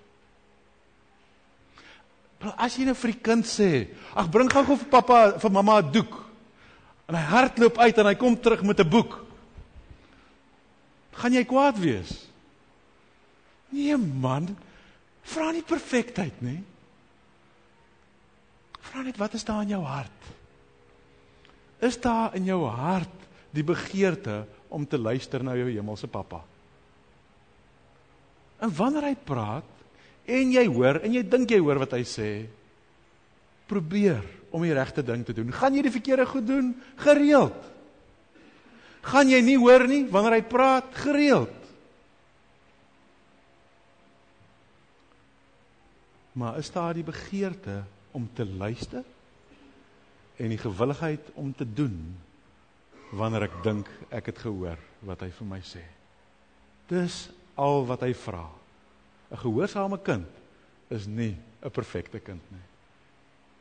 Maar 2.42 2.58
as 2.66 2.76
jy 2.76 2.84
nou 2.84 2.94
vir 2.94 3.12
die 3.12 3.22
kind 3.22 3.46
sê, 3.48 3.88
"Ag 4.14 4.30
bring 4.30 4.50
gou 4.52 4.64
vir 4.64 4.88
pappa 4.90 5.38
vir 5.38 5.50
mamma 5.50 5.80
'n 5.80 5.92
doek." 5.92 6.25
En 7.06 7.14
hy 7.14 7.24
hardloop 7.30 7.78
uit 7.78 7.98
en 8.02 8.08
hy 8.10 8.14
kom 8.18 8.36
terug 8.40 8.62
met 8.66 8.80
'n 8.80 8.88
boek. 8.90 9.24
Gaan 11.16 11.32
jy 11.32 11.44
kwaad 11.44 11.78
wees? 11.78 12.26
Nee 13.68 13.96
man, 13.96 14.56
vra 15.22 15.50
nie 15.52 15.62
perfektheid 15.62 16.42
nie. 16.42 16.62
Vra 18.80 19.02
net 19.02 19.16
wat 19.16 19.34
is 19.34 19.44
daar 19.44 19.62
in 19.62 19.68
jou 19.68 19.82
hart? 19.82 20.22
Is 21.80 22.00
daar 22.00 22.34
in 22.34 22.44
jou 22.44 22.64
hart 22.68 23.26
die 23.50 23.64
begeerte 23.64 24.46
om 24.68 24.86
te 24.86 24.98
luister 24.98 25.42
na 25.42 25.56
jou 25.56 25.68
hemelse 25.70 26.06
pappa? 26.06 26.42
En 28.60 28.72
wanneer 28.72 29.02
hy 29.02 29.14
praat, 29.14 29.76
en 30.26 30.52
jy 30.52 30.64
hoor 30.66 31.00
en 31.04 31.12
jy 31.14 31.22
dink 31.22 31.50
jy 31.50 31.58
hoor 31.62 31.78
wat 31.78 31.92
hy 31.92 32.02
sê, 32.08 32.30
probeer 33.70 34.24
om 34.56 34.64
die 34.64 34.74
regte 34.76 35.04
ding 35.04 35.24
te 35.26 35.34
doen. 35.36 35.52
Gaan 35.52 35.76
jy 35.76 35.84
die 35.84 35.92
verkeerde 35.92 36.24
goed 36.28 36.46
doen? 36.48 36.72
Gereeld. 37.04 37.72
Gaan 39.06 39.28
jy 39.30 39.42
nie 39.44 39.58
hoor 39.60 39.84
nie 39.86 40.06
wanneer 40.10 40.38
hy 40.38 40.44
praat? 40.48 40.88
Gereeld. 41.04 41.52
Maar 46.36 46.58
is 46.60 46.72
daar 46.72 46.96
die 46.96 47.04
begeerte 47.04 47.82
om 48.16 48.26
te 48.36 48.44
luister 48.48 49.04
en 50.36 50.52
die 50.52 50.60
gewilligheid 50.60 51.30
om 51.34 51.52
te 51.56 51.64
doen 51.64 51.96
wanneer 53.16 53.46
ek 53.46 53.60
dink 53.64 53.88
ek 54.12 54.32
het 54.32 54.40
gehoor 54.44 54.80
wat 55.08 55.22
hy 55.24 55.30
vir 55.36 55.48
my 55.48 55.60
sê? 55.64 55.84
Dis 56.88 57.26
al 57.56 57.84
wat 57.88 58.04
hy 58.04 58.12
vra. 58.16 58.44
'n 59.30 59.42
Gehoorsame 59.42 59.98
kind 60.02 60.28
is 60.88 61.06
nie 61.06 61.36
'n 61.62 61.70
perfekte 61.70 62.20
kind 62.20 62.42
nie. 62.52 62.66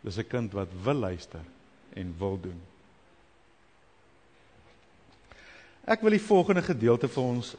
Dis 0.05 0.17
'n 0.17 0.27
kind 0.27 0.51
wat 0.53 0.67
wil 0.83 0.93
luister 0.93 1.41
en 1.93 2.15
wil 2.17 2.39
doen. 2.41 2.61
Ek 5.85 6.01
wil 6.01 6.09
die 6.09 6.21
volgende 6.21 6.61
gedeelte 6.61 7.07
vir 7.07 7.23
ons 7.23 7.55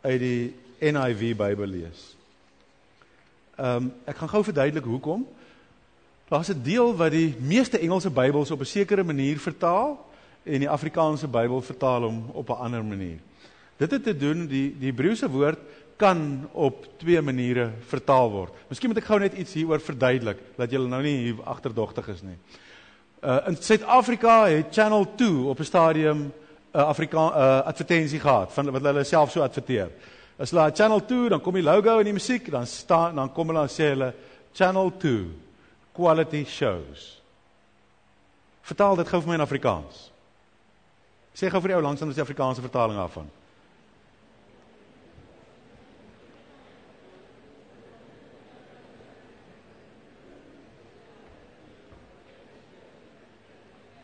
uit 0.00 0.20
die 0.20 0.54
NIV 0.78 1.36
Bybel 1.36 1.66
lees. 1.66 2.16
Ehm 3.56 3.76
um, 3.76 3.92
ek 4.04 4.16
gaan 4.16 4.28
gou 4.28 4.42
verduidelik 4.44 4.84
hoekom. 4.84 5.26
Daar's 6.28 6.50
'n 6.50 6.62
deel 6.62 6.96
wat 6.96 7.10
die 7.10 7.36
meeste 7.38 7.78
Engelse 7.78 8.10
Bybels 8.10 8.50
op 8.50 8.60
'n 8.60 8.64
sekere 8.64 9.04
manier 9.04 9.38
vertaal 9.38 10.10
en 10.42 10.58
die 10.58 10.70
Afrikaanse 10.70 11.28
Bybel 11.28 11.62
vertaal 11.62 12.02
hom 12.02 12.30
op 12.32 12.48
'n 12.48 12.62
ander 12.62 12.84
manier. 12.84 13.18
Dit 13.76 13.90
het 13.90 14.02
te 14.02 14.16
doen 14.16 14.46
die 14.46 14.74
die 14.78 14.90
Hebreëse 14.90 15.30
woord 15.30 15.58
kan 15.96 16.48
op 16.52 16.84
twee 17.00 17.20
maniere 17.22 17.70
vertaal 17.88 18.30
word. 18.30 18.56
Miskien 18.68 18.92
moet 18.92 19.00
ek 19.00 19.08
gou 19.08 19.18
net 19.20 19.36
iets 19.38 19.54
hieroor 19.56 19.80
verduidelik 19.80 20.42
dat 20.58 20.72
julle 20.72 20.88
nou 20.88 21.00
nie 21.04 21.16
hier 21.24 21.40
agterdogtig 21.48 22.08
is 22.12 22.22
nie. 22.22 22.36
Uh 23.24 23.38
in 23.48 23.56
Suid-Afrika 23.56 24.44
het 24.52 24.74
Channel 24.76 25.06
2 25.16 25.46
op 25.52 25.60
'n 25.60 25.64
stadium 25.64 26.18
'n 26.20 26.32
uh, 26.76 26.88
Afrika 26.88 27.18
uh 27.18 27.66
advertensie 27.66 28.20
gehad 28.20 28.52
van 28.52 28.70
wat 28.70 28.82
hulle 28.82 29.04
self 29.04 29.30
so 29.30 29.40
adverteer. 29.40 29.90
As 30.38 30.50
hulle 30.50 30.70
Channel 30.74 31.04
2 31.04 31.28
dan 31.28 31.40
kom 31.40 31.54
die 31.54 31.62
logo 31.62 31.98
en 31.98 32.04
die 32.04 32.12
musiek 32.12 32.50
dan 32.50 32.66
staan 32.66 33.14
dan 33.14 33.32
kom 33.32 33.48
hulle 33.48 33.62
en 33.62 33.68
sê 33.68 33.88
hulle 33.94 34.12
Channel 34.52 34.92
2 34.98 35.24
quality 35.92 36.44
shows. 36.44 37.22
Vertaal 38.62 38.96
dit 38.96 39.08
gou 39.08 39.20
vir 39.20 39.28
my 39.28 39.34
in 39.34 39.40
Afrikaans. 39.40 40.10
Sê 41.36 41.50
gou 41.50 41.60
vir 41.60 41.68
die 41.68 41.76
ou 41.76 41.82
langs 41.82 42.02
aan 42.02 42.12
die 42.12 42.20
Afrikaanse 42.20 42.60
vertaling 42.60 42.98
daarvan. 42.98 43.30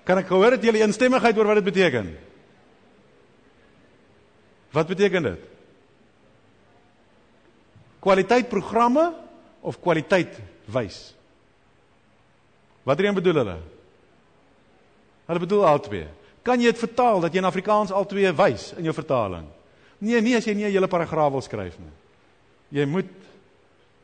Kan 0.05 0.19
ek 0.19 0.31
hoor 0.35 0.57
dat 0.57 0.65
julle 0.67 0.83
eensstemmigheid 0.83 1.39
oor 1.39 1.51
wat 1.53 1.61
dit 1.61 1.69
beteken? 1.71 2.11
Wat 4.73 4.89
beteken 4.89 5.23
dit? 5.23 5.49
Kwaliteit 8.03 8.49
programme 8.51 9.13
of 9.63 9.79
kwaliteit 9.79 10.41
wys? 10.67 11.13
Watter 12.83 13.07
een 13.07 13.15
bedoel 13.15 13.43
hulle? 13.45 13.59
Hulle 15.29 15.43
bedoel 15.45 15.67
albei. 15.71 16.07
Kan 16.43 16.59
jy 16.59 16.73
dit 16.73 16.83
vertaal 16.83 17.23
dat 17.23 17.35
jy 17.35 17.39
in 17.39 17.47
Afrikaans 17.47 17.95
albei 17.95 18.33
wys 18.35 18.73
in 18.75 18.89
jou 18.89 18.95
vertaling? 18.97 19.47
Nee, 20.03 20.19
nie 20.21 20.35
as 20.35 20.49
jy 20.49 20.55
nie 20.55 20.65
'n 20.67 20.73
hele 20.73 20.89
paragraaf 20.89 21.31
wil 21.33 21.41
skryf 21.41 21.79
nie. 21.79 21.93
Jy 22.81 22.87
moet 22.87 23.11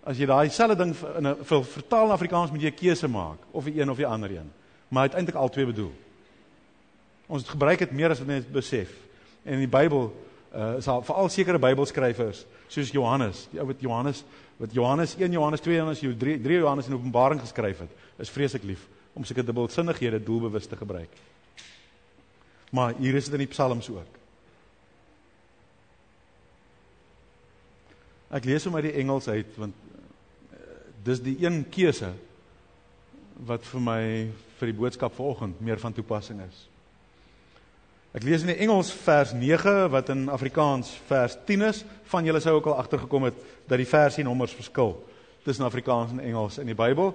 as 0.05 0.17
jy 0.17 0.27
daai 0.27 0.49
selfde 0.49 0.77
ding 0.77 0.95
in 1.17 1.27
'n 1.27 1.45
vertaal 1.45 2.07
in 2.07 2.13
Afrikaans 2.13 2.51
moet 2.53 2.63
jy 2.63 2.71
'n 2.71 2.77
keuse 2.77 3.09
maak 3.09 3.39
of 3.51 3.65
die 3.65 3.81
een 3.81 3.91
of 3.91 3.97
die 3.97 4.07
ander 4.07 4.31
een 4.31 4.53
maar 4.89 5.09
uiteindelik 5.09 5.41
al 5.41 5.51
twee 5.51 5.67
bedoel. 5.67 5.93
Ons 7.27 7.43
het 7.43 7.51
gebruik 7.51 7.79
dit 7.79 7.91
meer 7.91 8.11
as 8.11 8.19
wat 8.19 8.27
net 8.27 8.53
besef. 8.53 8.93
En 9.43 9.53
in 9.53 9.67
die 9.67 9.73
Bybel 9.73 10.09
uh 10.55 10.77
is 10.79 10.85
daar 10.89 11.05
veral 11.05 11.29
sekere 11.29 11.59
Bybelskrywers 11.61 12.47
soos 12.73 12.91
Johannes, 12.91 13.47
die 13.53 13.61
ou 13.61 13.67
wat 13.69 13.81
Johannes 13.85 14.25
wat 14.59 14.73
Johannes 14.73 15.15
1 15.17 15.33
Johannes 15.33 15.61
2 15.61 15.77
Johannes 15.77 16.01
3 16.01 16.41
3 16.41 16.59
Johannes 16.59 16.87
in 16.87 16.95
Openbaring 16.95 17.41
geskryf 17.41 17.79
het, 17.79 17.91
is 18.17 18.31
vreeslik 18.31 18.65
lief 18.65 18.87
om 19.13 19.25
sulke 19.25 19.45
dubbelsinnighede 19.45 20.23
doelbewus 20.23 20.67
te 20.67 20.77
gebruik. 20.77 21.11
Maar 22.71 22.95
hier 22.99 23.15
is 23.15 23.25
dit 23.25 23.33
in 23.33 23.45
die 23.45 23.53
Psalms 23.53 23.89
ook. 23.91 24.17
Ek 28.29 28.45
lees 28.45 28.65
hom 28.69 28.77
uit 28.77 28.89
die 28.91 28.97
Engels 29.01 29.29
uit 29.29 29.57
want 29.57 29.75
uh, 30.53 30.59
dis 31.05 31.23
die 31.25 31.37
een 31.45 31.63
keuse 31.73 32.13
wat 33.49 33.65
vir 33.69 33.85
my 33.85 34.03
vir 34.59 34.73
die 34.73 34.79
boodskap 34.79 35.15
vanoggend 35.15 35.61
meer 35.61 35.79
van 35.79 35.95
toepassing 35.95 36.41
is. 36.45 36.67
Ek 38.17 38.25
lees 38.25 38.43
in 38.43 38.51
die 38.51 38.61
Engels 38.65 38.91
vers 39.05 39.35
9 39.37 39.91
wat 39.93 40.09
in 40.15 40.29
Afrikaans 40.33 40.91
vers 41.07 41.37
10 41.47 41.67
is. 41.69 41.83
Van 42.09 42.25
julle 42.25 42.41
sou 42.41 42.57
ook 42.57 42.71
al 42.71 42.79
agtergekom 42.81 43.29
het 43.29 43.37
dat 43.69 43.79
die 43.79 43.89
versienommers 43.89 44.57
verskil 44.57 44.97
tussen 45.45 45.67
Afrikaans 45.67 46.15
en 46.15 46.23
Engels 46.25 46.59
in 46.59 46.67
die 46.67 46.77
Bybel. 46.79 47.13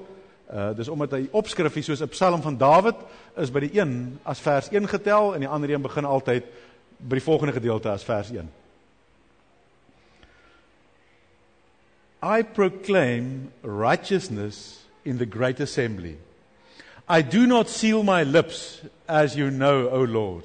Uh 0.53 0.69
dis 0.77 0.91
omdat 0.91 1.15
hy 1.17 1.25
opskrif 1.32 1.73
hier 1.73 1.88
soos 1.88 2.01
'n 2.01 2.13
Psalm 2.13 2.41
van 2.41 2.58
Dawid 2.58 2.99
is 3.38 3.51
by 3.51 3.65
die 3.65 3.79
een 3.79 4.19
as 4.23 4.39
vers 4.39 4.69
1 4.69 4.88
getel 4.88 5.34
en 5.34 5.39
die 5.39 5.49
ander 5.49 5.69
een 5.69 5.82
begin 5.82 6.06
altyd 6.06 6.45
by 6.97 7.15
die 7.15 7.25
volgende 7.25 7.53
gedeelte 7.53 7.89
as 7.89 8.03
vers 8.03 8.29
1. 8.32 8.49
I 12.23 12.43
proclaim 12.43 13.51
righteousness 13.62 14.86
in 15.03 15.17
the 15.17 15.25
great 15.25 15.60
assembly. 15.60 16.17
I 17.08 17.22
do 17.22 17.46
not 17.46 17.70
seal 17.70 18.04
my 18.04 18.24
lips, 18.24 18.82
as 19.08 19.36
you 19.36 19.52
know, 19.52 19.89
O 19.89 20.04
Lord. 20.04 20.44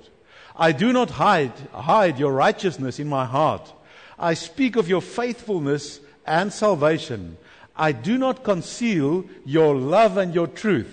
I 0.56 0.72
do 0.72 0.92
not 0.92 1.10
hide, 1.10 1.52
hide 1.72 2.18
your 2.18 2.32
righteousness 2.32 2.98
in 2.98 3.08
my 3.08 3.24
heart. 3.24 3.72
I 4.18 4.34
speak 4.34 4.74
of 4.76 4.88
your 4.88 5.00
faithfulness 5.00 6.00
and 6.26 6.52
salvation. 6.52 7.36
I 7.76 7.92
do 7.92 8.18
not 8.18 8.42
conceal 8.42 9.24
your 9.44 9.76
love 9.76 10.16
and 10.16 10.34
your 10.34 10.48
truth 10.48 10.92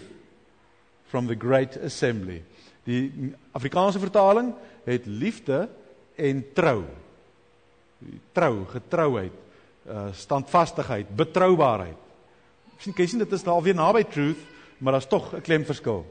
from 1.07 1.25
the 1.25 1.35
great 1.35 1.75
assembly. 1.75 2.43
Die 2.85 3.33
Afrikaanse 3.51 3.99
vertaling 3.99 4.53
het 4.85 5.05
liefde 5.05 5.69
en 6.15 6.45
trou. 6.53 6.83
Trou, 8.31 8.65
getrouheid, 8.69 9.33
uh 9.89 10.11
standvastigheid, 10.13 11.09
betroubaarheid. 11.17 11.97
Sien, 12.77 12.93
kyk 12.93 13.09
sien 13.09 13.23
dit 13.23 13.33
is 13.33 13.45
alweer 13.49 13.77
naby 13.77 14.03
truth, 14.05 14.41
maar 14.85 14.93
daar's 14.93 15.07
tog 15.07 15.33
'n 15.33 15.41
klemverskil. 15.41 16.05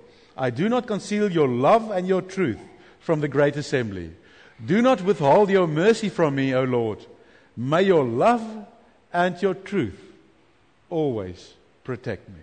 I 0.47 0.51
do 0.51 0.69
not 0.69 0.87
conceal 0.87 1.31
your 1.31 1.49
love 1.49 1.95
and 1.95 2.07
your 2.07 2.27
truth 2.27 2.59
from 2.99 3.21
the 3.21 3.29
great 3.29 3.57
assembly. 3.57 4.11
Do 4.57 4.81
not 4.81 5.01
withhold 5.01 5.49
your 5.49 5.69
mercy 5.69 6.11
from 6.11 6.35
me, 6.35 6.57
O 6.57 6.65
Lord. 6.65 7.07
May 7.55 7.85
your 7.85 8.05
love 8.05 8.43
and 9.11 9.41
your 9.41 9.55
truth 9.63 10.01
always 10.89 11.55
protect 11.83 12.29
me. 12.29 12.43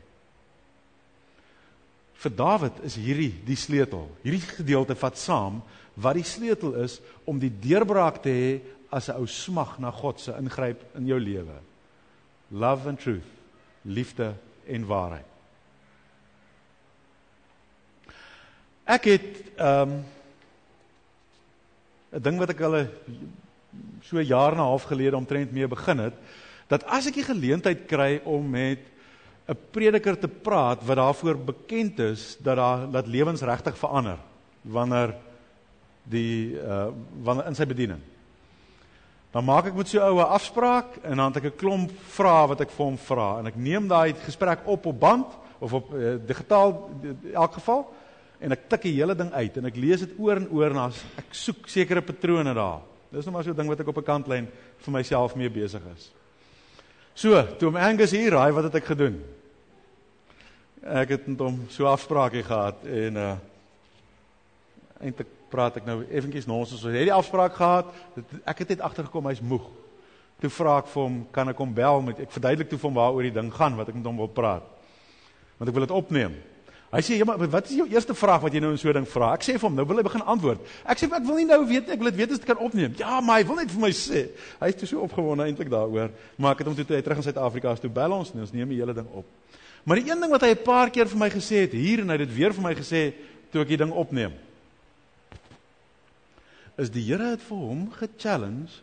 Vir 2.13 2.31
Dawid 2.31 2.79
is 2.83 2.95
hierdie 2.95 3.33
die 3.45 3.55
sleutel. 3.55 4.07
Hierdie 4.23 4.45
gedeelte 4.55 4.95
vat 4.95 5.17
saam 5.17 5.61
wat 5.93 6.15
die 6.15 6.23
sleutel 6.23 6.73
is 6.73 7.01
om 7.25 7.39
die 7.39 7.51
deurbraak 7.59 8.21
te 8.23 8.29
hê 8.29 8.61
as 8.89 9.09
'n 9.09 9.19
ou 9.19 9.27
smag 9.27 9.79
na 9.79 9.91
God 9.91 10.19
se 10.19 10.31
ingryp 10.31 10.79
in 10.95 11.07
jou 11.07 11.19
lewe. 11.19 11.59
Love 12.51 12.87
and 12.87 12.99
truth, 12.99 13.27
liefde 13.83 14.33
en 14.67 14.85
waarheid. 14.85 15.30
Ek 18.91 19.06
het 19.08 19.27
ehm 19.56 19.91
um, 19.91 20.04
'n 22.12 22.19
ding 22.19 22.38
wat 22.39 22.49
ek 22.51 22.62
al 22.62 22.75
so 24.04 24.17
'n 24.19 24.27
jaar 24.27 24.51
en 24.51 24.60
'n 24.60 24.67
half 24.67 24.84
gelede 24.84 25.15
omtrent 25.15 25.51
mee 25.51 25.67
begin 25.67 25.97
het, 25.97 26.13
dat 26.67 26.84
as 26.84 27.08
ek 27.08 27.13
die 27.13 27.23
geleentheid 27.23 27.88
kry 27.88 28.19
om 28.25 28.49
met 28.49 28.80
'n 29.47 29.58
prediker 29.71 30.19
te 30.19 30.27
praat 30.27 30.84
wat 30.84 30.97
daarvoor 30.97 31.38
bekend 31.38 31.99
is 31.99 32.38
dat 32.39 32.56
daar 32.56 32.91
dat 32.91 33.08
lewens 33.08 33.41
regtig 33.41 33.77
verander 33.77 34.17
wanneer 34.62 35.15
die 36.04 36.60
uh 36.60 36.91
wanneer 37.23 37.47
in 37.47 37.56
sy 37.56 37.65
bediening. 37.65 38.01
Dan 39.32 39.45
maak 39.45 39.65
ek 39.65 39.75
met 39.75 39.88
so 39.88 39.99
'n 39.99 40.12
oue 40.12 40.23
afspraak 40.23 40.97
en 41.04 41.17
dan 41.17 41.34
het 41.34 41.43
ek 41.43 41.54
'n 41.54 41.58
klomp 41.58 41.91
vrae 42.08 42.47
wat 42.47 42.62
ek 42.62 42.71
vir 42.71 42.86
hom 42.86 42.97
vra 42.97 43.39
en 43.39 43.47
ek 43.47 43.56
neem 43.56 43.88
daai 43.88 44.13
gesprek 44.13 44.60
op 44.65 44.86
op 44.86 44.99
band 44.99 45.27
of 45.60 45.73
op 45.73 45.93
uh, 45.93 46.17
digitaal 46.25 46.89
in 47.04 47.34
elk 47.34 47.54
geval 47.54 48.00
en 48.41 48.56
ek 48.56 48.69
tik 48.73 48.88
die 48.89 48.95
hele 48.97 49.15
ding 49.17 49.30
uit 49.32 49.58
en 49.58 49.69
ek 49.69 49.77
lees 49.77 50.01
dit 50.06 50.15
oor 50.17 50.41
en 50.41 50.47
oor 50.49 50.73
en 50.73 50.88
as 50.88 51.04
ek 51.21 51.36
soek 51.38 51.69
sekere 51.69 52.01
patrone 52.01 52.54
daar. 52.58 52.82
Dis 53.12 53.27
nou 53.27 53.36
maar 53.36 53.43
so 53.43 53.51
'n 53.51 53.56
ding 53.56 53.69
wat 53.69 53.80
ek 53.80 53.88
op 53.88 53.97
'n 53.97 54.04
kantlyn 54.04 54.47
vir 54.77 54.91
myself 54.91 55.36
mee 55.36 55.49
besig 55.49 55.82
is. 55.95 56.12
So, 57.13 57.43
toe 57.60 57.67
om 57.67 57.75
Angus 57.75 58.12
hier 58.12 58.32
raai, 58.32 58.51
wat 58.51 58.63
het 58.63 58.75
ek 58.75 58.86
gedoen? 58.86 59.21
Ek 60.82 61.10
het 61.10 61.27
met 61.27 61.39
hom 61.39 61.65
so 61.69 61.86
afsprake 61.86 62.43
gehad 62.43 62.86
en 62.86 63.17
uh 63.17 63.38
eintlik 65.01 65.27
praat 65.49 65.77
ek 65.77 65.86
nou 65.86 66.04
effentjies 66.10 66.47
nonsens. 66.47 66.84
Ons 66.84 66.93
het 66.93 67.08
die 67.08 67.13
afspraak 67.13 67.56
gehad. 67.58 67.89
Ek 68.45 68.60
het 68.60 68.69
net 68.69 68.84
agtergekom 68.86 69.25
hy's 69.25 69.41
moeg. 69.41 69.65
Toe 70.41 70.49
vra 70.49 70.77
ek 70.77 70.88
vir 70.88 71.01
hom, 71.04 71.17
kan 71.32 71.49
ek 71.49 71.58
hom 71.58 71.73
bel 71.73 72.01
met 72.01 72.19
ek 72.19 72.32
verduidelik 72.32 72.69
toe 72.69 72.80
vir 72.80 72.89
hom 72.89 72.99
waaroor 72.99 73.23
die 73.23 73.34
ding 73.34 73.51
gaan 73.54 73.75
wat 73.75 73.89
ek 73.89 73.95
met 73.95 74.06
hom 74.06 74.17
wil 74.17 74.27
praat. 74.27 74.63
Want 75.58 75.69
ek 75.69 75.75
wil 75.75 75.86
dit 75.86 75.91
opneem. 75.97 76.38
Hy 76.91 76.99
sê, 76.99 77.17
"Ja, 77.17 77.25
maar 77.25 77.49
wat 77.49 77.69
is 77.69 77.75
jou 77.75 77.88
eerste 77.88 78.13
vraag 78.13 78.41
wat 78.41 78.54
jy 78.54 78.60
nou 78.60 78.71
in 78.71 78.77
so 78.77 78.89
'n 78.89 78.93
ding 78.93 79.08
vra?" 79.08 79.34
Ek 79.34 79.43
sê 79.43 79.54
vir 79.54 79.69
hom, 79.69 79.75
"Nou 79.75 79.86
wil 79.86 79.97
hy 79.97 80.04
begin 80.04 80.21
antwoord." 80.21 80.60
Ek 80.86 80.97
sê, 80.97 81.12
"Ek 81.12 81.23
wil 81.23 81.36
nie 81.36 81.45
nou 81.45 81.65
weet 81.65 81.86
nie, 81.88 81.93
ek 81.93 81.99
wil 81.99 82.12
dit 82.12 82.15
weet 82.15 82.32
as 82.32 82.39
ek 82.39 82.45
kan 82.45 82.58
opneem." 82.58 82.93
Ja, 82.97 83.21
maar 83.21 83.38
hy 83.39 83.45
wil 83.45 83.56
net 83.56 83.71
vir 83.71 83.80
my 83.80 83.91
sê. 83.91 84.30
Hy 84.60 84.67
is 84.67 84.75
te 84.75 84.86
so 84.86 84.99
opgewonde 84.99 85.43
eintlik 85.43 85.69
daaroor. 85.69 86.10
Maar 86.38 86.51
ek 86.51 86.58
het 86.58 86.67
hom 86.67 86.75
toe 86.75 86.86
terug 86.86 87.17
in 87.17 87.23
Suid-Afrika 87.23 87.75
toe 87.75 87.89
bel 87.89 88.12
ons 88.12 88.34
en 88.34 88.39
ons 88.39 88.51
neem 88.51 88.69
die 88.69 88.77
hele 88.77 88.93
ding 88.93 89.08
op. 89.13 89.25
Maar 89.84 89.95
die 89.95 90.12
een 90.12 90.19
ding 90.19 90.32
wat 90.32 90.41
hy 90.41 90.49
'n 90.49 90.63
paar 90.63 90.89
keer 90.89 91.08
vir 91.08 91.17
my 91.17 91.30
gesê 91.30 91.62
het 91.62 91.71
hier 91.71 91.99
en 91.99 92.10
hy 92.10 92.17
het 92.17 92.27
dit 92.27 92.38
weer 92.38 92.54
vir 92.54 92.63
my 92.63 92.75
gesê 92.75 93.13
toe 93.51 93.62
ek 93.62 93.67
die 93.67 93.77
ding 93.77 93.91
opneem 93.91 94.32
is 96.82 96.91
die 96.91 97.04
Here 97.06 97.34
het 97.34 97.43
vir 97.45 97.60
hom 97.60 97.84
ge-challenge 97.93 98.82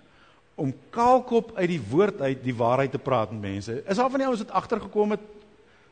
om 0.59 0.73
kaalkop 0.95 1.55
uit 1.57 1.69
die 1.71 1.83
woord 1.91 2.23
uit 2.23 2.41
die 2.43 2.55
waarheid 2.57 2.93
te 2.95 3.01
praat 3.03 3.31
met 3.35 3.45
mense. 3.55 3.79
Is 3.87 3.99
daar 3.99 4.11
van 4.11 4.23
die 4.23 4.27
ouens 4.27 4.43
wat 4.43 4.57
agtergekom 4.63 5.15
het 5.15 5.27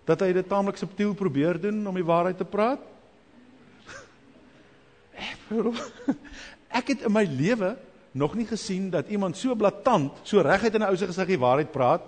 dat 0.07 0.23
hy 0.23 0.33
dit 0.37 0.49
taamlik 0.49 0.79
subtiel 0.79 1.15
probeer 1.19 1.59
doen 1.61 1.87
om 1.87 1.95
die 1.95 2.07
waarheid 2.07 2.39
te 2.39 2.47
praat? 2.47 2.81
Ek 6.79 6.93
het 6.93 7.07
in 7.07 7.13
my 7.15 7.25
lewe 7.27 7.77
nog 8.17 8.35
nie 8.35 8.47
gesien 8.49 8.91
dat 8.91 9.09
iemand 9.13 9.37
so 9.37 9.55
blaatant, 9.55 10.13
so 10.25 10.41
reguit 10.41 10.75
in 10.75 10.83
'n 10.83 10.89
ou 10.89 10.97
se 10.97 11.07
gesig 11.07 11.27
die 11.27 11.39
waarheid 11.41 11.73
praat 11.73 12.03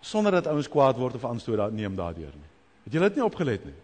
sonder 0.00 0.32
dat 0.32 0.46
ouens 0.46 0.68
kwaad 0.68 0.96
word 0.96 1.14
of 1.14 1.24
aanstoot 1.24 1.56
daar 1.56 1.72
neem 1.72 1.96
daardeur 1.96 2.30
nie. 2.30 2.50
Het 2.84 2.92
jy 2.92 3.00
dit 3.00 3.14
nie 3.16 3.24
opgelet 3.24 3.64
nie? 3.64 3.74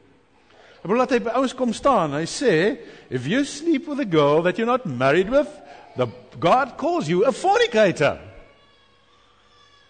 Ek 0.84 0.90
wil 0.90 0.98
laat 1.00 1.10
hy 1.10 1.18
by 1.24 1.32
ouens 1.40 1.54
kom 1.56 1.72
staan. 1.72 2.12
Hy 2.12 2.26
sê, 2.28 2.78
if 3.08 3.26
you 3.26 3.44
sleep 3.44 3.88
with 3.88 4.00
a 4.00 4.04
girl 4.04 4.42
that 4.42 4.58
you're 4.58 4.70
not 4.70 4.84
married 4.84 5.30
with, 5.32 5.48
the 5.96 6.06
God 6.38 6.76
calls 6.76 7.08
you 7.08 7.24
a 7.24 7.32
fornicator. 7.32 8.20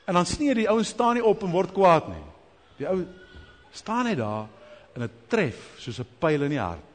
En 0.06 0.14
dan 0.14 0.26
sneer 0.26 0.54
die 0.54 0.68
ouens 0.70 0.88
staan 0.94 1.18
nie 1.18 1.24
op 1.24 1.42
en 1.42 1.50
word 1.50 1.72
kwaad 1.74 2.08
nie. 2.08 2.24
Die 2.78 2.88
ou 2.88 3.04
staan 3.74 4.08
net 4.08 4.18
daar 4.18 4.48
en 4.94 5.06
dit 5.06 5.14
tref 5.28 5.74
soos 5.78 5.98
'n 6.00 6.06
pyl 6.18 6.42
in 6.42 6.54
die 6.54 6.62
hart. 6.62 6.90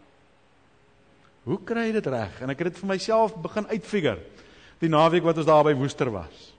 Hoe 1.43 1.59
kry 1.63 1.87
jy 1.87 1.91
dit 1.91 2.07
reg? 2.07 2.41
En 2.41 2.49
ek 2.49 2.59
het 2.59 2.73
dit 2.73 2.77
vir 2.77 2.87
myself 2.87 3.35
begin 3.35 3.67
uitfigure. 3.67 4.19
Die 4.79 4.89
naweek 4.89 5.23
wat 5.23 5.37
ons 5.37 5.45
daar 5.45 5.63
by 5.63 5.73
Woester 5.73 6.11
was. 6.11 6.53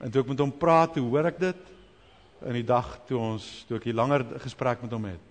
En 0.00 0.10
toe 0.10 0.22
ek 0.22 0.28
met 0.28 0.38
hom 0.38 0.52
praat, 0.52 0.96
hoe 0.96 1.08
hoor 1.08 1.26
ek 1.26 1.38
dit? 1.38 1.56
In 2.46 2.56
die 2.56 2.64
dag 2.64 2.98
toe 3.06 3.18
ons 3.18 3.64
toe 3.68 3.76
ek 3.76 3.86
'n 3.86 3.94
langer 3.94 4.24
gesprek 4.40 4.82
met 4.82 4.92
hom 4.92 5.04
het. 5.04 5.26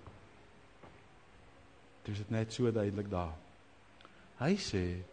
Dit 2.03 2.15
is 2.15 2.29
net 2.29 2.53
so 2.53 2.71
duidelik 2.71 3.09
daar. 3.09 3.33
Hy 4.39 4.55
sê 4.55 5.03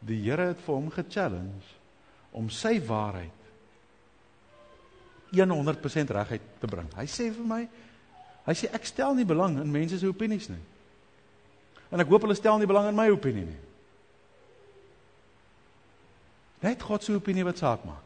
die 0.00 0.22
Here 0.22 0.52
het 0.52 0.60
vir 0.60 0.74
hom 0.74 0.90
ge-challenge 0.90 1.66
om 2.32 2.50
sy 2.50 2.78
waarheid 2.80 3.37
100% 5.32 6.14
reguit 6.16 6.44
te 6.60 6.70
bring. 6.70 6.88
Hy 6.96 7.06
sê 7.10 7.28
vir 7.34 7.46
my, 7.46 7.62
hy 8.46 8.54
sê 8.56 8.70
ek 8.74 8.86
stel 8.88 9.16
nie 9.16 9.28
belang 9.28 9.58
in 9.60 9.72
mense 9.72 9.98
se 10.00 10.08
opinies 10.08 10.48
nie. 10.48 10.60
En 11.92 12.00
ek 12.00 12.10
hoop 12.10 12.26
hulle 12.26 12.36
stel 12.36 12.60
nie 12.60 12.68
belang 12.68 12.90
in 12.90 12.96
my 12.96 13.08
opinie 13.12 13.46
nie. 13.48 13.62
Net 16.64 16.82
God 16.82 17.04
se 17.04 17.14
opinie 17.14 17.46
wat 17.46 17.60
saak 17.60 17.84
maak. 17.86 18.04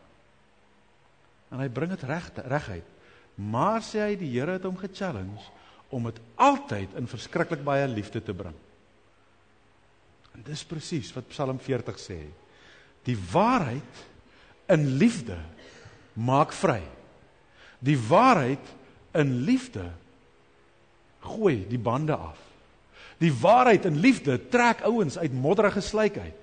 En 1.52 1.60
hy 1.60 1.68
bring 1.72 1.92
dit 1.92 2.04
reg 2.08 2.28
reguit. 2.48 2.88
Maar 3.34 3.80
sê 3.84 4.02
hy 4.04 4.16
die 4.20 4.30
Here 4.34 4.58
het 4.58 4.66
hom 4.68 4.76
ge-challenge 4.76 5.40
om 5.92 6.08
dit 6.08 6.20
altyd 6.40 6.94
in 7.00 7.08
verskriklik 7.08 7.64
baie 7.64 7.88
liefde 7.88 8.22
te 8.24 8.34
bring. 8.36 8.56
En 10.32 10.44
dis 10.46 10.64
presies 10.64 11.12
wat 11.16 11.28
Psalm 11.32 11.58
40 11.60 12.00
sê. 12.00 12.18
Die 13.04 13.16
waarheid 13.32 14.04
in 14.72 14.86
liefde 15.00 15.36
maak 16.16 16.54
vry. 16.56 16.80
Die 17.82 17.98
waarheid 17.98 18.62
in 19.18 19.34
liefde 19.44 19.90
gooi 21.22 21.64
die 21.68 21.78
bande 21.78 22.14
af. 22.14 22.38
Die 23.18 23.34
waarheid 23.34 23.84
in 23.84 23.98
liefde 23.98 24.38
trek 24.48 24.82
ouens 24.86 25.18
uit 25.18 25.34
modderige 25.34 25.80
sluik 25.80 26.18
uit. 26.18 26.38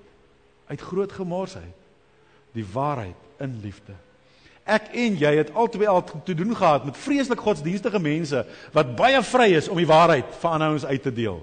Uit 0.66 0.80
groot 0.80 1.12
gemors 1.12 1.56
uit. 1.56 1.80
Die 2.52 2.66
waarheid 2.72 3.16
in 3.40 3.58
liefde 3.62 3.96
ek 4.70 4.90
en 4.94 5.16
jy 5.18 5.32
het 5.40 5.52
albei 5.56 5.88
al 5.90 6.02
te 6.04 6.34
doen 6.36 6.52
gehad 6.56 6.84
met 6.86 6.98
vreeslik 7.00 7.40
godsdienstige 7.42 8.00
mense 8.02 8.44
wat 8.74 8.94
baie 8.98 9.22
vry 9.26 9.50
is 9.58 9.68
om 9.68 9.80
die 9.80 9.88
waarheid 9.88 10.28
vir 10.40 10.50
ander 10.50 10.74
ouens 10.74 10.86
uit 10.86 11.02
te 11.02 11.12
deel. 11.14 11.40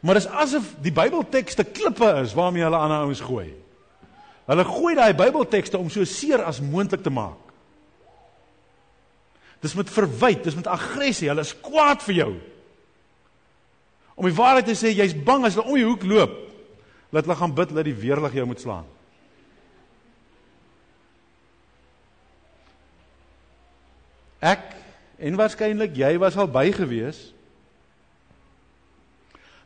Maar 0.00 0.20
dis 0.20 0.28
asof 0.28 0.68
die 0.80 0.94
Bybeltekste 0.94 1.64
klippe 1.64 2.08
is 2.22 2.34
waarmee 2.36 2.64
hulle 2.64 2.78
ander 2.78 3.04
ouens 3.04 3.20
gooi. 3.20 3.50
Hulle 4.48 4.64
gooi 4.64 4.94
daai 4.96 5.12
Bybeltekste 5.14 5.78
om 5.78 5.90
so 5.92 6.04
seer 6.08 6.44
as 6.44 6.62
moontlik 6.64 7.02
te 7.04 7.12
maak. 7.12 7.49
Dis 9.60 9.76
met 9.76 9.90
verwyd, 9.92 10.44
dis 10.44 10.56
met 10.56 10.68
aggressie. 10.70 11.28
Hulle 11.28 11.44
is 11.44 11.56
kwaad 11.60 12.04
vir 12.06 12.16
jou. 12.16 12.30
Om 14.20 14.28
die 14.28 14.36
waarheid 14.36 14.68
te 14.68 14.76
sê, 14.76 14.92
jy's 14.92 15.16
bang 15.16 15.44
as 15.48 15.56
hulle 15.56 15.68
om 15.68 15.76
die 15.78 15.86
hoek 15.88 16.06
loop, 16.08 16.32
dat 17.12 17.26
hulle 17.26 17.36
gaan 17.36 17.54
bid 17.56 17.74
dat 17.76 17.86
die 17.88 17.96
weerlig 17.96 18.36
jou 18.36 18.46
moet 18.48 18.62
slaan. 18.62 18.88
Ek 24.40 24.64
en 25.20 25.36
waarskynlik 25.36 25.98
jy 26.00 26.14
was 26.20 26.38
al 26.40 26.48
by 26.48 26.70
gewees. 26.72 27.18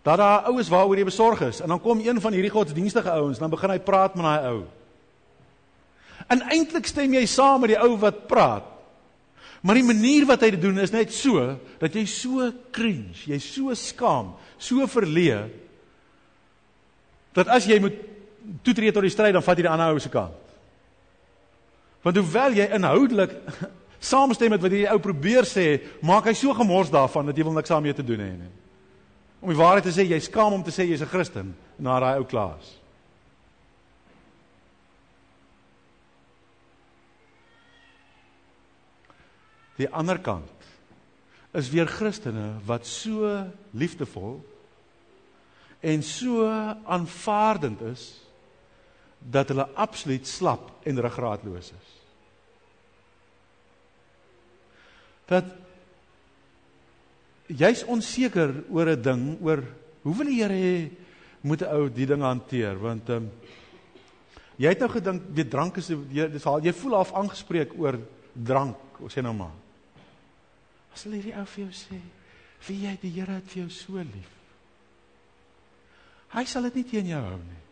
Dat 0.04 0.18
daar 0.18 0.50
oues 0.50 0.68
waaroor 0.68 0.98
jy 0.98 1.06
besorg 1.08 1.44
is 1.46 1.62
en 1.64 1.70
dan 1.70 1.80
kom 1.80 2.02
een 2.02 2.18
van 2.20 2.34
hierdie 2.34 2.52
godsdienstige 2.52 3.10
ouens 3.14 3.38
dan 3.40 3.52
begin 3.52 3.72
hy 3.72 3.78
praat 3.80 4.18
met 4.18 4.26
daai 4.26 4.48
ou. 4.50 4.58
En 6.28 6.42
eintlik 6.50 6.90
stem 6.90 7.14
jy 7.14 7.24
saam 7.30 7.62
met 7.62 7.72
die 7.72 7.80
ou 7.80 7.94
wat 8.02 8.26
praat. 8.28 8.73
Maar 9.64 9.80
die 9.80 9.86
manier 9.86 10.26
wat 10.28 10.42
hy 10.44 10.50
dit 10.54 10.60
doen 10.60 10.78
is 10.82 10.92
net 10.92 11.12
so 11.16 11.40
dat 11.80 11.94
jy 11.96 12.04
so 12.10 12.50
cringe, 12.74 13.16
jy 13.24 13.38
so 13.40 13.72
skaam, 13.78 14.34
so 14.60 14.84
verleë 14.90 15.46
dat 17.34 17.48
as 17.50 17.64
jy 17.66 17.80
moet 17.82 17.96
toetree 18.62 18.92
tot 18.94 19.02
die 19.02 19.10
stryd 19.10 19.34
dan 19.34 19.42
vat 19.42 19.58
jy 19.58 19.64
die 19.64 19.72
ander 19.72 19.96
ou 19.96 20.02
se 20.02 20.12
kant. 20.12 20.36
Want 22.04 22.20
hoewel 22.20 22.58
jy 22.60 22.68
inhoudelik 22.76 23.32
saamstem 24.12 24.52
met 24.52 24.60
wat 24.60 24.70
hierdie 24.70 24.92
ou 24.92 25.00
probeer 25.02 25.48
sê, 25.48 25.66
maak 26.04 26.28
hy 26.28 26.36
so 26.36 26.52
gemors 26.54 26.92
daarvan 26.92 27.32
dat 27.32 27.40
jy 27.40 27.48
wil 27.48 27.56
niks 27.56 27.72
daarmee 27.72 27.96
te 27.96 28.04
doen 28.04 28.20
hê 28.20 28.30
nie. 28.36 28.52
Om 29.40 29.50
die 29.50 29.58
waarheid 29.58 29.88
te 29.88 29.94
sê, 29.96 30.04
jy 30.04 30.20
skaam 30.22 30.58
om 30.58 30.62
te 30.64 30.72
sê 30.72 30.84
jy's 30.84 31.02
'n 31.02 31.08
Christen 31.08 31.54
na 31.80 31.98
daai 32.00 32.20
ou 32.20 32.28
klas. 32.28 32.83
Die 39.76 39.88
ander 39.90 40.18
kant 40.18 40.50
is 41.54 41.70
weer 41.70 41.86
Christene 41.86 42.58
wat 42.66 42.86
so 42.86 43.30
liefdevol 43.72 44.38
en 45.84 46.02
so 46.02 46.46
aanvaardend 46.84 47.82
is 47.92 48.06
dat 49.18 49.48
hulle 49.48 49.66
absoluut 49.74 50.26
slap 50.26 50.70
en 50.84 51.00
ruggraatloos 51.00 51.72
is. 51.72 51.94
dat 55.24 55.44
jy's 57.48 57.84
onseker 57.88 58.52
oor 58.68 58.88
'n 58.92 59.02
ding, 59.02 59.38
oor 59.40 59.64
hoe 60.02 60.14
wil 60.16 60.26
die 60.26 60.42
Here 60.42 60.54
hê 60.54 60.90
moet 61.40 61.62
'n 61.62 61.72
ou 61.72 61.88
die 61.88 62.06
ding 62.06 62.20
hanteer 62.22 62.76
want 62.78 63.08
um, 63.08 63.30
Jy 64.54 64.68
het 64.70 64.78
nou 64.78 64.88
gedink 64.88 65.22
weet 65.34 65.50
drank 65.50 65.76
is 65.76 65.88
jy 65.88 66.28
dis 66.30 66.46
al 66.46 66.62
jy 66.62 66.72
voel 66.72 66.94
half 66.94 67.12
aangespreek 67.12 67.72
oor 67.74 67.98
drank, 68.32 68.76
sê 69.10 69.22
nou 69.22 69.34
maar. 69.34 69.63
As 70.94 71.04
hulle 71.04 71.18
hierdie 71.18 71.34
ou 71.34 71.44
vir 71.44 71.64
jou 71.64 71.72
sê, 71.72 72.00
"Wie 72.66 72.86
jy 72.86 72.98
die 73.00 73.10
Here 73.10 73.32
het 73.32 73.50
vir 73.50 73.62
jou 73.62 73.70
so 73.70 73.98
lief." 73.98 74.30
Hy 76.34 76.44
sal 76.44 76.62
dit 76.62 76.74
nie 76.74 76.84
teen 76.84 77.06
jou 77.06 77.20
hou 77.22 77.38
nie. 77.38 77.62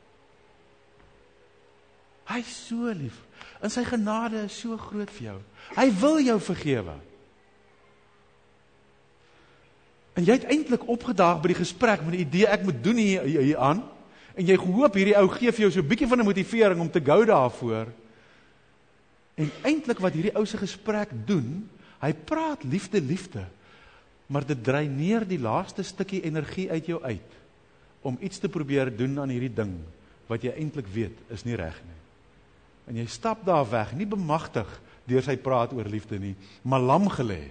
Hy 2.30 2.38
is 2.38 2.66
so 2.68 2.92
lief. 2.94 3.16
En 3.62 3.70
sy 3.70 3.84
genade 3.84 4.44
is 4.44 4.52
so 4.52 4.76
groot 4.76 5.10
vir 5.10 5.26
jou. 5.26 5.38
Hy 5.76 5.90
wil 6.00 6.20
jou 6.20 6.38
vergewe. 6.40 6.94
En 10.12 10.24
jy 10.24 10.36
het 10.36 10.48
eintlik 10.52 10.84
opgedaag 10.92 11.40
by 11.42 11.48
die 11.54 11.58
gesprek 11.62 12.04
met 12.04 12.16
die 12.16 12.24
idee 12.26 12.46
ek 12.52 12.66
moet 12.66 12.82
doen 12.84 13.00
hier, 13.00 13.24
hier, 13.24 13.58
aan 13.58 13.82
en 14.36 14.48
jy 14.48 14.56
hoop 14.56 14.94
hierdie 14.96 15.16
ou 15.18 15.26
gee 15.28 15.52
vir 15.52 15.66
jou 15.66 15.70
so 15.72 15.80
'n 15.80 15.88
bietjie 15.88 16.08
van 16.08 16.20
'n 16.20 16.24
motivering 16.24 16.80
om 16.80 16.90
te 16.90 17.00
gou 17.00 17.24
daarvoor. 17.24 17.86
En 19.36 19.50
eintlik 19.62 19.98
wat 19.98 20.12
hierdie 20.12 20.36
ou 20.36 20.46
se 20.46 20.56
gesprek 20.56 21.08
doen, 21.26 21.68
hy 22.02 22.12
praat 22.26 22.64
liefde 22.66 23.00
liefde, 23.00 23.46
maar 24.32 24.46
dit 24.48 24.58
dreineer 24.64 25.26
die 25.28 25.40
laaste 25.40 25.84
stukkie 25.86 26.22
energie 26.26 26.68
uit 26.70 26.88
jou 26.90 26.98
uit 27.02 27.38
om 28.02 28.18
iets 28.18 28.40
te 28.42 28.50
probeer 28.50 28.90
doen 28.90 29.20
aan 29.22 29.30
hierdie 29.30 29.52
ding 29.54 29.76
wat 30.26 30.42
jy 30.42 30.54
eintlik 30.56 30.88
weet 30.90 31.18
is 31.34 31.44
nie 31.46 31.58
reg 31.58 31.76
nie. 31.86 31.98
En 32.90 32.98
jy 32.98 33.04
stap 33.06 33.44
daar 33.46 33.66
weg, 33.70 33.92
nie 33.94 34.08
bemagtig 34.08 34.66
deur 35.06 35.22
sy 35.22 35.36
praat 35.38 35.74
oor 35.76 35.86
liefde 35.90 36.18
nie, 36.18 36.34
maar 36.66 36.82
lam 36.82 37.06
gelê. 37.12 37.44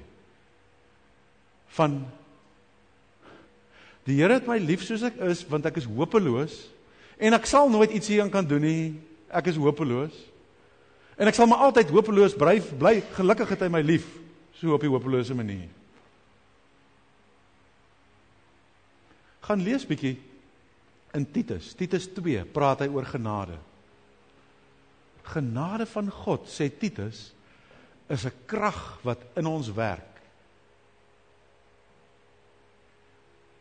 Van 1.78 2.02
Die 4.08 4.18
Here 4.18 4.34
het 4.40 4.48
my 4.50 4.58
lief 4.58 4.82
soos 4.82 5.04
ek 5.06 5.20
is 5.30 5.44
want 5.46 5.68
ek 5.70 5.78
is 5.78 5.86
hopeloos 5.86 6.56
en 7.22 7.38
ek 7.38 7.46
sal 7.46 7.70
nooit 7.70 7.94
iets 7.94 8.10
hieraan 8.10 8.32
kan 8.34 8.48
doen 8.48 8.64
nie. 8.66 8.86
Ek 9.30 9.52
is 9.52 9.60
hopeloos. 9.62 10.16
En 11.22 11.30
ek 11.30 11.38
sal 11.38 11.46
maar 11.48 11.68
altyd 11.68 11.92
hopeloos 11.94 12.34
bly 12.34 12.58
bly. 12.82 12.96
Gelukkig 13.14 13.54
het 13.54 13.62
hy 13.62 13.70
my 13.70 13.84
lief 13.86 14.08
so 14.62 14.74
op 14.74 14.84
'n 14.84 14.94
hopelose 14.94 15.34
manier. 15.34 15.70
Gaan 19.40 19.64
lees 19.64 19.86
bietjie 19.86 20.22
in 21.14 21.32
Titus. 21.32 21.74
Titus 21.74 22.08
2 22.14 22.46
praat 22.46 22.80
hy 22.80 22.88
oor 22.88 23.06
genade. 23.06 23.58
Genade 25.24 25.86
van 25.86 26.12
God 26.12 26.46
sê 26.48 26.70
Titus 26.70 27.34
is 28.08 28.26
'n 28.26 28.34
krag 28.46 29.00
wat 29.02 29.20
in 29.36 29.46
ons 29.46 29.74
werk 29.74 30.12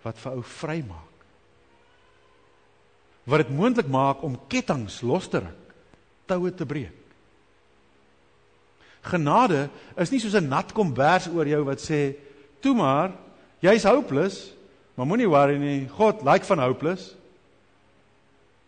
wat 0.02 0.18
vir 0.18 0.32
ou 0.32 0.42
vrymaak. 0.42 1.24
Wat 3.24 3.38
dit 3.38 3.56
moontlik 3.56 3.88
maak 3.88 4.22
om 4.22 4.38
kettinge 4.48 5.06
los 5.06 5.28
te 5.28 5.38
ruk, 5.38 5.74
toue 6.26 6.54
te 6.54 6.66
breek. 6.66 6.99
Genade 9.02 9.68
is 9.96 10.10
nie 10.10 10.20
soos 10.20 10.34
'n 10.34 10.48
nat 10.48 10.72
kombers 10.72 11.28
oor 11.28 11.46
jou 11.46 11.64
wat 11.64 11.80
sê, 11.80 12.14
"Toe 12.60 12.74
maar, 12.74 13.12
jy's 13.60 13.84
hopeless, 13.84 14.52
maar 14.94 15.06
moenie 15.06 15.28
worry 15.28 15.56
nie, 15.56 15.88
God 15.88 16.22
lyk 16.22 16.44
van 16.44 16.58
hopeless." 16.58 17.14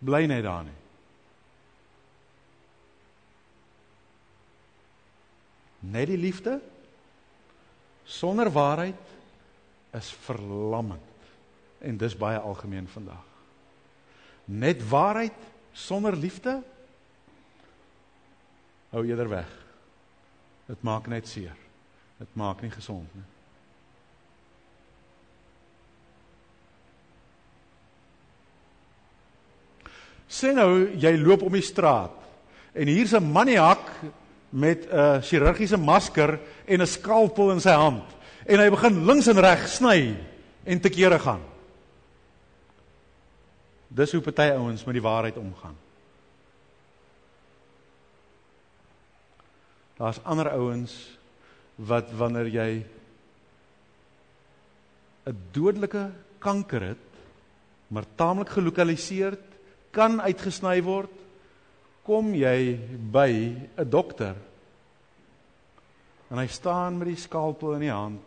Bly 0.01 0.27
net 0.27 0.43
daar 0.43 0.65
nie. 0.65 0.81
Net 5.81 6.07
die 6.07 6.19
liefde 6.19 6.61
sonder 8.05 8.51
waarheid 8.51 8.99
is 9.93 10.11
verlammend 10.11 11.01
en 11.79 11.97
dis 11.97 12.17
baie 12.17 12.39
algemeen 12.39 12.89
vandag. 12.89 13.25
Net 14.45 14.89
waarheid 14.89 15.35
sonder 15.73 16.17
liefde 16.17 16.63
hou 18.91 19.07
eerder 19.07 19.29
weg. 19.29 19.62
Dit 20.67 20.83
maak 20.83 21.07
net 21.07 21.29
seer. 21.29 21.57
Dit 22.19 22.29
maak 22.39 22.63
nie 22.63 22.71
gesond 22.71 23.09
nie. 23.15 23.29
Sien 30.33 30.57
nou 30.57 30.89
jy 30.97 31.13
loop 31.21 31.43
om 31.45 31.53
die 31.53 31.65
straat 31.65 32.15
en 32.73 32.89
hier's 32.89 33.13
'n 33.13 33.33
maniak 33.33 33.91
met 34.51 34.87
'n 34.89 35.21
chirurgiese 35.21 35.77
masker 35.77 36.39
en 36.67 36.81
'n 36.81 36.87
skalpel 36.87 37.53
in 37.53 37.61
sy 37.61 37.73
hand 37.73 38.05
en 38.47 38.59
hy 38.59 38.71
begin 38.71 39.05
links 39.07 39.27
en 39.27 39.41
reg 39.41 39.69
sny 39.69 40.17
en 40.65 40.81
te 40.81 40.89
kere 40.89 41.19
gaan. 41.19 41.43
Dis 43.89 44.13
hoe 44.13 44.21
party 44.21 44.51
ouens 44.57 44.85
met 44.85 44.95
die 44.95 45.03
waarheid 45.03 45.37
omgaan. 45.37 45.77
Daar's 50.03 50.19
ander 50.27 50.51
ouens 50.51 50.93
wat 51.79 52.11
wanneer 52.19 52.49
jy 52.51 52.71
'n 55.31 55.39
dodelike 55.55 56.11
kanker 56.39 56.83
het, 56.83 57.07
maar 57.87 58.05
taamlik 58.15 58.49
gelokaliseer 58.49 59.39
kan 59.91 60.21
uitgesny 60.21 60.83
word, 60.83 61.15
kom 62.03 62.35
jy 62.35 62.75
by 63.13 63.31
'n 63.79 63.91
dokter 63.91 64.35
en 66.31 66.39
hy 66.39 66.47
staan 66.47 66.99
met 66.99 67.07
die 67.07 67.17
skalpel 67.17 67.75
in 67.75 67.81
die 67.81 67.93
hand. 67.93 68.27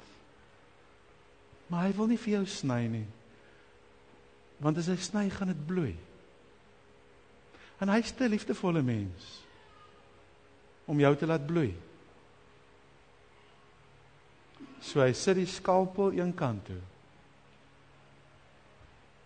Maar 1.68 1.84
hy 1.84 1.94
wil 1.94 2.08
nie 2.08 2.18
vir 2.18 2.34
jou 2.34 2.46
sny 2.46 2.88
nie. 2.88 3.08
Want 4.58 4.78
as 4.78 4.88
hy 4.88 4.96
sny, 4.96 5.30
gaan 5.30 5.48
dit 5.48 5.68
bloei. 5.68 5.96
En 7.82 7.90
hy's 7.90 8.14
'n 8.20 8.30
liefdevolle 8.30 8.82
mens 8.82 9.45
om 10.86 11.00
jou 11.00 11.16
te 11.16 11.26
laat 11.26 11.46
bloei. 11.48 11.74
So 14.86 15.02
hy 15.02 15.14
sit 15.18 15.40
die 15.40 15.50
skalpel 15.50 16.14
een 16.14 16.34
kant 16.38 16.66
toe. 16.70 16.82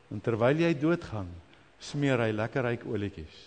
En 0.10 0.22
terwyl 0.24 0.64
jy 0.64 0.74
doodgaan, 0.80 1.30
smeer 1.80 2.24
hy 2.24 2.32
lekker 2.34 2.66
ryk 2.66 2.86
olietjies. 2.88 3.40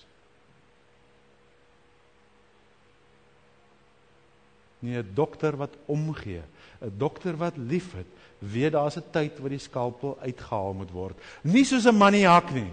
Nie 4.82 4.98
'n 4.98 5.14
dokter 5.14 5.56
wat 5.56 5.74
omgee, 5.86 6.42
'n 6.82 6.98
dokter 6.98 7.36
wat 7.36 7.56
liefhet, 7.56 8.06
weet 8.38 8.72
daar's 8.72 8.96
'n 8.96 9.10
tyd 9.10 9.38
waar 9.38 9.50
die 9.50 9.58
skalpel 9.58 10.18
uitgehaal 10.20 10.74
moet 10.74 10.90
word. 10.90 11.16
Nie 11.42 11.64
soos 11.64 11.86
'n 11.86 11.96
maniak 11.96 12.50
nie. 12.50 12.72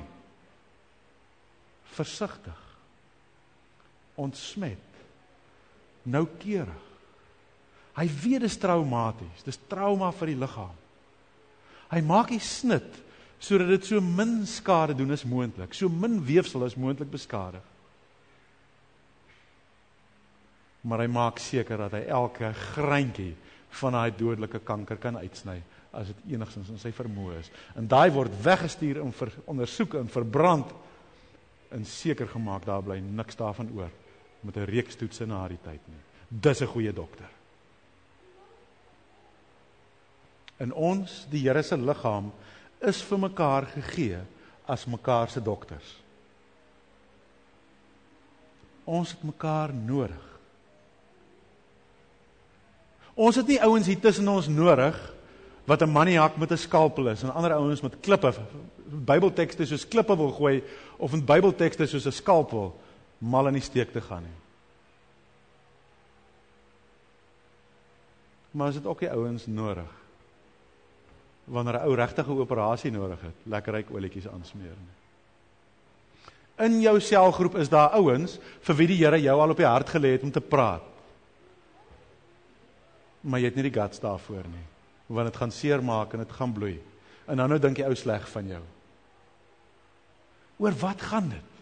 Versigtig. 1.84 2.60
Ontsmet. 4.16 4.89
Noukeurig. 6.04 6.86
Hy 8.00 8.08
weet 8.08 8.46
dit 8.46 8.50
is 8.50 8.58
traumaties. 8.62 9.44
Dis 9.44 9.60
trauma 9.68 10.12
vir 10.16 10.32
die 10.32 10.40
liggaam. 10.40 10.76
Hy 11.90 12.02
maak 12.06 12.32
die 12.34 12.44
snit 12.44 13.06
sodat 13.40 13.70
dit 13.72 13.86
so 13.88 14.04
min 14.04 14.42
skade 14.48 14.92
doen 15.00 15.16
as 15.16 15.24
moontlik, 15.24 15.72
so 15.72 15.88
min 15.88 16.18
weefsel 16.28 16.66
as 16.66 16.76
moontlik 16.76 17.08
beskadig. 17.12 17.64
Maar 20.84 21.06
hy 21.06 21.08
maak 21.12 21.40
seker 21.40 21.86
dat 21.86 21.96
hy 21.96 22.02
elke 22.12 22.52
greintjie 22.74 23.32
van 23.80 23.96
daai 23.96 24.12
dodelike 24.18 24.60
kanker 24.68 25.00
kan 25.00 25.20
uitsny 25.24 25.56
as 25.96 26.12
dit 26.12 26.36
enigstens 26.36 26.68
in 26.74 26.82
sy 26.82 26.92
vermoë 26.96 27.40
is. 27.40 27.48
En 27.80 27.88
daai 27.88 28.12
word 28.12 28.36
weggestuur 28.44 29.00
om 29.04 29.16
vir 29.16 29.32
ondersoek 29.50 29.96
en 30.02 30.12
verbrand 30.12 30.76
en 31.72 31.88
seker 31.88 32.28
gemaak 32.28 32.68
daar 32.68 32.84
bly 32.84 33.00
niks 33.00 33.40
daarvan 33.40 33.72
oor 33.78 33.92
met 34.42 34.58
'n 34.58 34.66
reekstoetse 34.66 35.26
na 35.26 35.48
die 35.48 35.60
tyd 35.64 35.82
nie. 35.88 36.02
Dis 36.28 36.62
'n 36.62 36.68
goeie 36.68 36.94
dokter. 36.94 37.30
En 40.58 40.74
ons, 40.74 41.26
die 41.30 41.48
Here 41.48 41.64
se 41.64 41.78
liggaam, 41.78 42.32
is 42.82 43.02
vir 43.02 43.20
mekaar 43.20 43.66
gegee 43.66 44.20
as 44.66 44.86
mekaar 44.86 45.30
se 45.30 45.42
dokters. 45.42 45.96
Ons 48.84 49.12
het 49.12 49.24
mekaar 49.24 49.74
nodig. 49.74 50.26
Ons 53.14 53.36
het 53.36 53.48
nie 53.48 53.62
ouens 53.62 53.88
hier 53.88 54.00
tussen 54.00 54.28
ons 54.28 54.48
nodig 54.48 54.96
wat 55.66 55.82
'n 55.82 55.92
maniak 55.92 56.38
met 56.38 56.52
'n 56.52 56.58
skalpel 56.58 57.10
is 57.10 57.24
en 57.24 57.34
ander 57.34 57.54
ouens 57.54 57.82
met 57.82 58.00
klippe 58.00 58.34
Bybeltekste 58.90 59.66
soos 59.66 59.88
klippe 59.88 60.18
wil 60.18 60.32
gooi 60.32 60.64
of 60.98 61.14
in 61.14 61.26
Bybeltekste 61.26 61.86
soos 61.86 62.06
'n 62.06 62.12
skalpel 62.12 62.76
mal 63.20 63.48
in 63.48 63.60
die 63.60 63.64
steek 63.64 63.92
te 63.92 64.02
gaan 64.02 64.24
nie. 64.24 64.38
Maar 68.52 68.72
as 68.72 68.80
dit 68.80 68.86
ook 68.86 69.00
die 69.00 69.12
ouens 69.12 69.46
nodig 69.46 69.98
wanneer 71.50 71.80
'n 71.80 71.88
ou 71.88 71.96
regtige 71.96 72.32
operasie 72.32 72.92
nodig 72.92 73.22
het, 73.22 73.36
lekker 73.44 73.74
ryk 73.74 73.92
olietjies 73.92 74.28
aansmeer 74.28 74.78
nie. 74.78 74.96
In 76.66 76.82
jou 76.82 77.00
selgroep 77.00 77.56
is 77.56 77.70
daar 77.70 77.90
ouens 77.90 78.40
vir 78.62 78.76
wie 78.76 78.88
die 78.88 78.98
Here 78.98 79.22
jou 79.22 79.40
al 79.42 79.50
op 79.50 79.58
die 79.58 79.66
hart 79.66 79.90
gelê 79.90 80.12
het 80.12 80.24
om 80.24 80.32
te 80.32 80.42
praat 80.42 80.90
maar 83.22 83.42
jy 83.42 83.50
het 83.50 83.58
nie 83.60 83.68
die 83.68 83.76
guts 83.76 84.00
daarvoor 84.00 84.48
nie. 84.48 84.66
Want 85.10 85.32
dit 85.32 85.40
gaan 85.42 85.52
seermaak 85.52 86.14
en 86.14 86.24
dit 86.24 86.36
gaan 86.38 86.54
bloei. 86.54 86.76
En 87.28 87.38
dan 87.38 87.52
nou 87.52 87.60
dink 87.62 87.80
jy 87.80 87.88
ou 87.90 87.96
sleg 87.98 88.28
van 88.32 88.48
jou. 88.56 88.62
Oor 90.60 90.76
wat 90.80 91.02
gaan 91.02 91.30
dit 91.34 91.58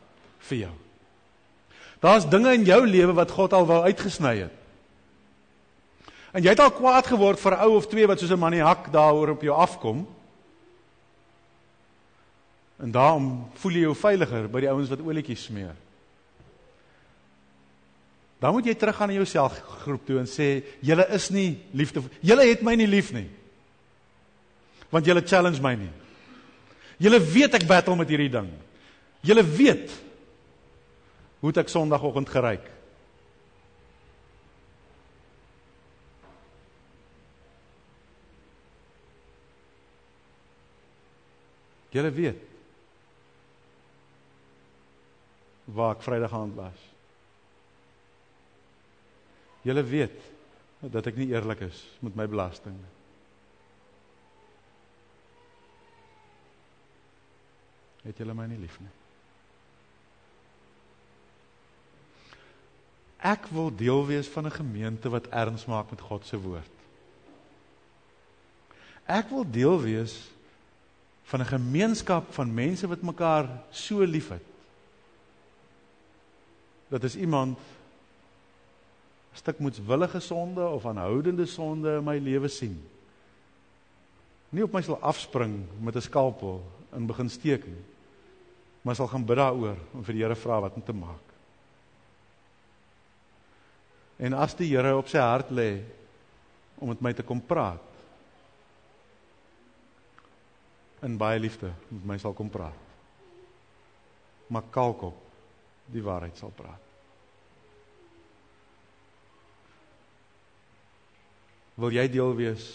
vir 0.49 0.57
jou? 0.65 0.75
Daar's 1.99 2.29
dinge 2.29 2.53
in 2.53 2.63
jou 2.63 2.85
lewe 2.87 3.13
wat 3.13 3.31
God 3.31 3.53
al 3.53 3.65
wou 3.65 3.81
uitgesny 3.83 4.35
het. 4.43 4.53
En 6.35 6.43
jy 6.43 6.53
het 6.53 6.61
al 6.61 6.75
kwaad 6.75 7.07
geword 7.07 7.39
vir 7.39 7.53
'n 7.55 7.63
ou 7.65 7.77
of 7.77 7.87
twee 7.87 8.07
wat 8.07 8.19
soos 8.19 8.31
'n 8.31 8.39
maniak 8.39 8.91
daaroor 8.91 9.29
op 9.29 9.41
jou 9.41 9.55
afkom. 9.55 10.07
En 12.77 12.91
daarom 12.91 13.49
voel 13.53 13.71
jy 13.71 13.79
jou 13.79 13.95
veiliger 13.95 14.49
by 14.49 14.59
die 14.59 14.69
ouens 14.69 14.89
wat 14.89 15.01
olietjies 15.01 15.43
smeer. 15.43 15.75
Dan 18.39 18.53
moet 18.53 18.65
jy 18.65 18.75
teruggaan 18.75 19.07
na 19.07 19.13
jou 19.13 19.25
selfgroep 19.25 20.05
toe 20.05 20.19
en 20.19 20.29
sê 20.29 20.63
julle 20.79 21.07
is 21.09 21.29
nie 21.29 21.57
liefde 21.73 22.03
julle 22.21 22.45
het 22.45 22.61
my 22.61 22.75
nie 22.75 22.87
lief 22.87 23.11
nie. 23.11 23.29
Want 24.89 25.05
julle 25.05 25.25
challenge 25.25 25.61
my 25.61 25.73
nie. 25.75 25.91
Julle 26.97 27.19
weet 27.19 27.53
ek 27.53 27.67
battle 27.67 27.95
met 27.95 28.09
hierdie 28.09 28.29
ding. 28.29 28.51
Julle 29.21 29.43
weet 29.43 29.91
hoe 31.39 31.49
het 31.49 31.61
ek 31.61 31.69
Sondagoggend 31.69 32.29
geryk? 32.29 32.65
Julle 41.93 42.11
weet 42.11 42.43
waar 45.77 45.95
ek 45.95 46.03
Vrydag 46.05 46.33
aand 46.33 46.55
was. 46.55 46.83
Julle 49.67 49.83
weet 49.83 50.19
dat 50.79 51.09
ek 51.09 51.17
nie 51.19 51.31
eerlik 51.33 51.65
is 51.67 51.81
met 52.05 52.15
my 52.15 52.27
belasting 52.29 52.77
nie. 52.77 52.93
Het 58.07 58.23
julle 58.23 58.37
my 58.37 58.45
nie 58.47 58.61
lief 58.61 58.77
nie? 58.79 58.93
Ek 63.17 63.47
wil 63.49 63.71
deel 63.75 64.05
wees 64.05 64.27
van 64.27 64.45
'n 64.45 64.51
gemeente 64.51 65.09
wat 65.09 65.27
erns 65.27 65.65
maak 65.65 65.89
met 65.89 66.01
God 66.01 66.25
se 66.25 66.37
woord. 66.37 66.75
Ek 69.05 69.29
wil 69.29 69.45
deel 69.51 69.81
wees 69.81 70.29
van 71.23 71.39
'n 71.39 71.45
gemeenskap 71.45 72.33
van 72.33 72.53
mense 72.53 72.87
wat 72.87 73.01
mekaar 73.01 73.49
so 73.69 74.03
liefhet. 74.03 74.43
Dat 76.87 77.03
is 77.03 77.15
iemand 77.15 77.57
'n 77.57 79.37
stuk 79.37 79.59
moetswillige 79.59 80.19
sonde 80.19 80.67
of 80.67 80.85
aanhoudende 80.85 81.45
sonde 81.45 81.97
in 81.97 82.03
my 82.03 82.17
lewe 82.17 82.47
sien. 82.47 82.83
Nie 84.49 84.63
op 84.63 84.71
my 84.71 84.81
sal 84.81 85.01
afspring 85.01 85.65
met 85.79 85.95
'n 85.95 86.01
skalpel 86.01 86.63
en 86.89 87.05
begin 87.05 87.29
steek 87.29 87.65
nie. 87.65 87.83
Maar 88.81 88.95
sal 88.95 89.07
gaan 89.07 89.25
bid 89.25 89.37
daaroor 89.37 89.77
en 89.93 90.03
vir 90.03 90.13
die 90.13 90.23
Here 90.23 90.35
vra 90.35 90.61
wat 90.61 90.73
om 90.73 90.83
te 90.83 90.93
maak. 90.93 91.27
En 94.17 94.33
as 94.33 94.55
die 94.57 94.71
Here 94.73 94.95
op 94.97 95.09
sy 95.11 95.21
hart 95.21 95.51
lê 95.53 95.83
om 96.81 96.89
met 96.89 97.01
my 97.01 97.13
te 97.13 97.25
kom 97.25 97.41
praat, 97.41 97.83
in 101.05 101.17
baie 101.17 101.39
liefde 101.39 101.69
met 101.89 102.05
my 102.11 102.17
sal 102.21 102.33
kom 102.33 102.49
praat. 102.49 102.85
Maar 104.49 104.65
kalkop 104.73 105.17
die 105.93 106.01
waarheid 106.03 106.37
sal 106.39 106.53
praat. 106.57 106.81
Wil 111.77 111.93
jy 111.93 112.07
deel 112.09 112.33
wees 112.37 112.65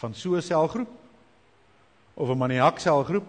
van 0.00 0.14
so 0.14 0.34
'n 0.34 0.42
selgroep 0.42 0.90
of 2.14 2.28
'n 2.28 2.38
maniak 2.38 2.78
selgroep 2.78 3.26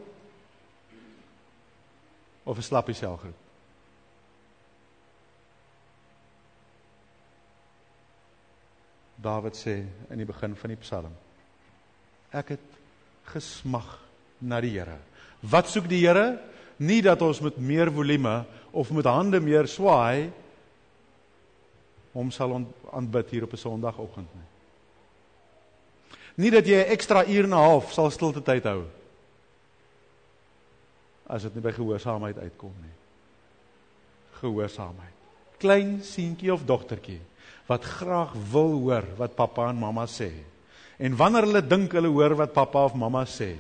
of 2.44 2.58
'n 2.58 2.62
slappie 2.62 2.96
selgroep? 2.96 3.49
Dawid 9.20 9.56
sê 9.60 9.84
in 10.10 10.22
die 10.22 10.28
begin 10.28 10.56
van 10.56 10.72
die 10.72 10.80
Psalm: 10.80 11.16
Ek 12.32 12.56
het 12.56 12.78
gesmag 13.34 13.98
na 14.40 14.62
die 14.64 14.78
Here. 14.78 14.98
Wat 15.42 15.68
soek 15.68 15.90
die 15.92 16.06
Here? 16.06 16.40
Nie 16.80 17.02
dat 17.04 17.22
ons 17.22 17.42
met 17.44 17.58
meer 17.60 17.92
volume 17.92 18.46
of 18.72 18.92
met 18.96 19.10
hande 19.10 19.42
meer 19.44 19.68
swaai 19.68 20.30
hom 22.14 22.32
sal 22.32 22.56
aanbid 22.92 23.30
hier 23.30 23.44
op 23.44 23.54
'n 23.54 23.58
Sondagoggend 23.58 24.30
nie. 24.36 24.48
Nie 26.36 26.52
dat 26.52 26.66
jy 26.66 26.80
'n 26.80 26.92
ekstra 26.96 27.26
uur 27.28 27.44
en 27.44 27.50
'n 27.50 27.66
half 27.68 27.92
sal 27.94 28.12
stilte 28.12 28.42
tyd 28.42 28.64
hou 28.64 28.86
as 31.28 31.44
dit 31.44 31.56
nie 31.56 31.62
by 31.62 31.72
gehoorsaamheid 31.72 32.38
uitkom 32.38 32.74
nie. 32.82 32.96
Gehoorsaamheid. 34.40 35.14
Klein 35.58 36.04
seentjie 36.04 36.54
of 36.54 36.66
dogtertjie 36.66 37.22
wat 37.70 37.86
graag 37.86 38.34
wil 38.52 38.74
hoor 38.82 39.06
wat 39.20 39.36
pappa 39.38 39.70
en 39.70 39.78
mamma 39.78 40.08
sê. 40.10 40.32
En 40.98 41.16
wanneer 41.16 41.46
hulle 41.46 41.62
dink 41.62 41.94
hulle 41.94 42.10
hoor 42.12 42.36
wat 42.42 42.54
pappa 42.56 42.88
of 42.90 42.96
mamma 42.98 43.22
sê, 43.30 43.54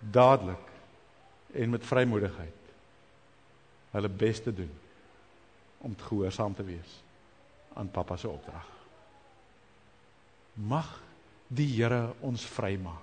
dadelik 0.00 0.70
en 1.56 1.72
met 1.72 1.84
vrymoedigheid 1.84 2.62
hulle 3.96 4.12
bes 4.12 4.42
te 4.44 4.52
doen 4.52 4.72
om 5.86 5.96
gehoorsaam 5.96 6.54
te 6.54 6.64
wees 6.66 6.98
aan 7.76 7.90
pappa 7.92 8.16
se 8.16 8.28
opdrag. 8.28 8.68
Mag 10.54 10.88
die 11.48 11.68
Here 11.76 12.14
ons 12.24 12.44
vrymaak. 12.56 13.02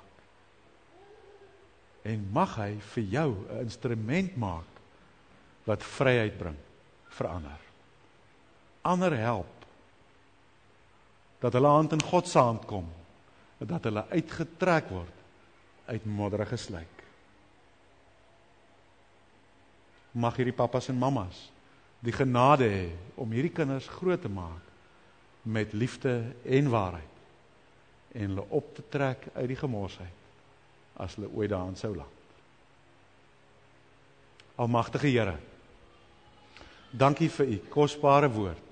En 2.03 2.23
mag 2.35 2.55
hy 2.59 2.71
vir 2.93 3.03
jou 3.03 3.29
'n 3.33 3.59
instrument 3.63 4.37
maak 4.37 4.69
wat 5.65 5.83
vryheid 5.83 6.37
bring 6.37 6.57
vir 7.09 7.27
ander. 7.27 7.72
Ander 8.83 9.15
help 9.17 9.49
dat 11.43 11.55
hulle 11.57 11.67
hand 11.67 11.91
in 11.91 12.03
God 12.03 12.27
se 12.27 12.39
hand 12.39 12.65
kom, 12.65 12.85
dat 13.59 13.83
hulle 13.83 14.05
uitgetrek 14.11 14.87
word 14.91 15.23
uit 15.91 16.05
modderige 16.07 16.55
slyk. 16.59 17.01
Mag 20.15 20.37
hierdie 20.39 20.55
pappas 20.55 20.87
en 20.91 20.99
mammas 21.01 21.49
die 22.03 22.15
genade 22.15 22.67
hê 22.67 22.87
om 23.19 23.31
hierdie 23.31 23.53
kinders 23.55 23.87
groot 23.87 24.21
te 24.23 24.31
maak 24.31 24.71
met 25.43 25.75
liefde 25.75 26.33
en 26.43 26.69
waarheid 26.71 27.13
en 28.13 28.27
hulle 28.29 28.45
op 28.55 28.73
te 28.75 28.83
trek 28.91 29.29
uit 29.33 29.47
die 29.51 29.59
gemorsheid 29.59 30.99
as 31.03 31.15
hulle 31.17 31.31
ooit 31.31 31.51
daarin 31.51 31.79
sou 31.79 31.91
land. 31.95 32.19
Almagtige 34.55 35.09
Here, 35.09 35.37
dankie 36.91 37.31
vir 37.33 37.55
u 37.55 37.57
kosbare 37.73 38.29
woord 38.31 38.62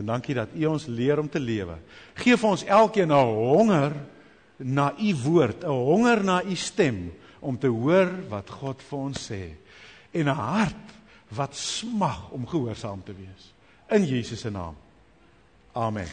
en 0.00 0.08
dankie 0.08 0.34
dat 0.34 0.54
u 0.56 0.64
ons 0.66 0.86
leer 0.88 1.20
om 1.20 1.28
te 1.28 1.40
lewe. 1.40 1.76
Geef 2.14 2.44
ons 2.44 2.64
elkeen 2.64 3.12
'n 3.12 3.34
honger 3.34 3.92
na 4.56 4.92
u 4.98 5.14
woord, 5.24 5.64
'n 5.64 5.68
honger 5.68 6.24
na 6.24 6.42
u 6.44 6.56
stem 6.56 7.12
om 7.40 7.58
te 7.58 7.66
hoor 7.66 8.10
wat 8.28 8.50
God 8.50 8.82
vir 8.82 8.98
ons 8.98 9.30
sê 9.30 9.54
en 10.12 10.28
'n 10.28 10.34
hart 10.34 10.86
wat 11.28 11.56
smag 11.56 12.30
om 12.30 12.46
gehoorsaam 12.46 13.02
te 13.04 13.14
wees. 13.14 13.52
In 13.88 14.04
Jesus 14.04 14.40
se 14.40 14.50
naam. 14.50 14.76
Amen. 15.72 16.08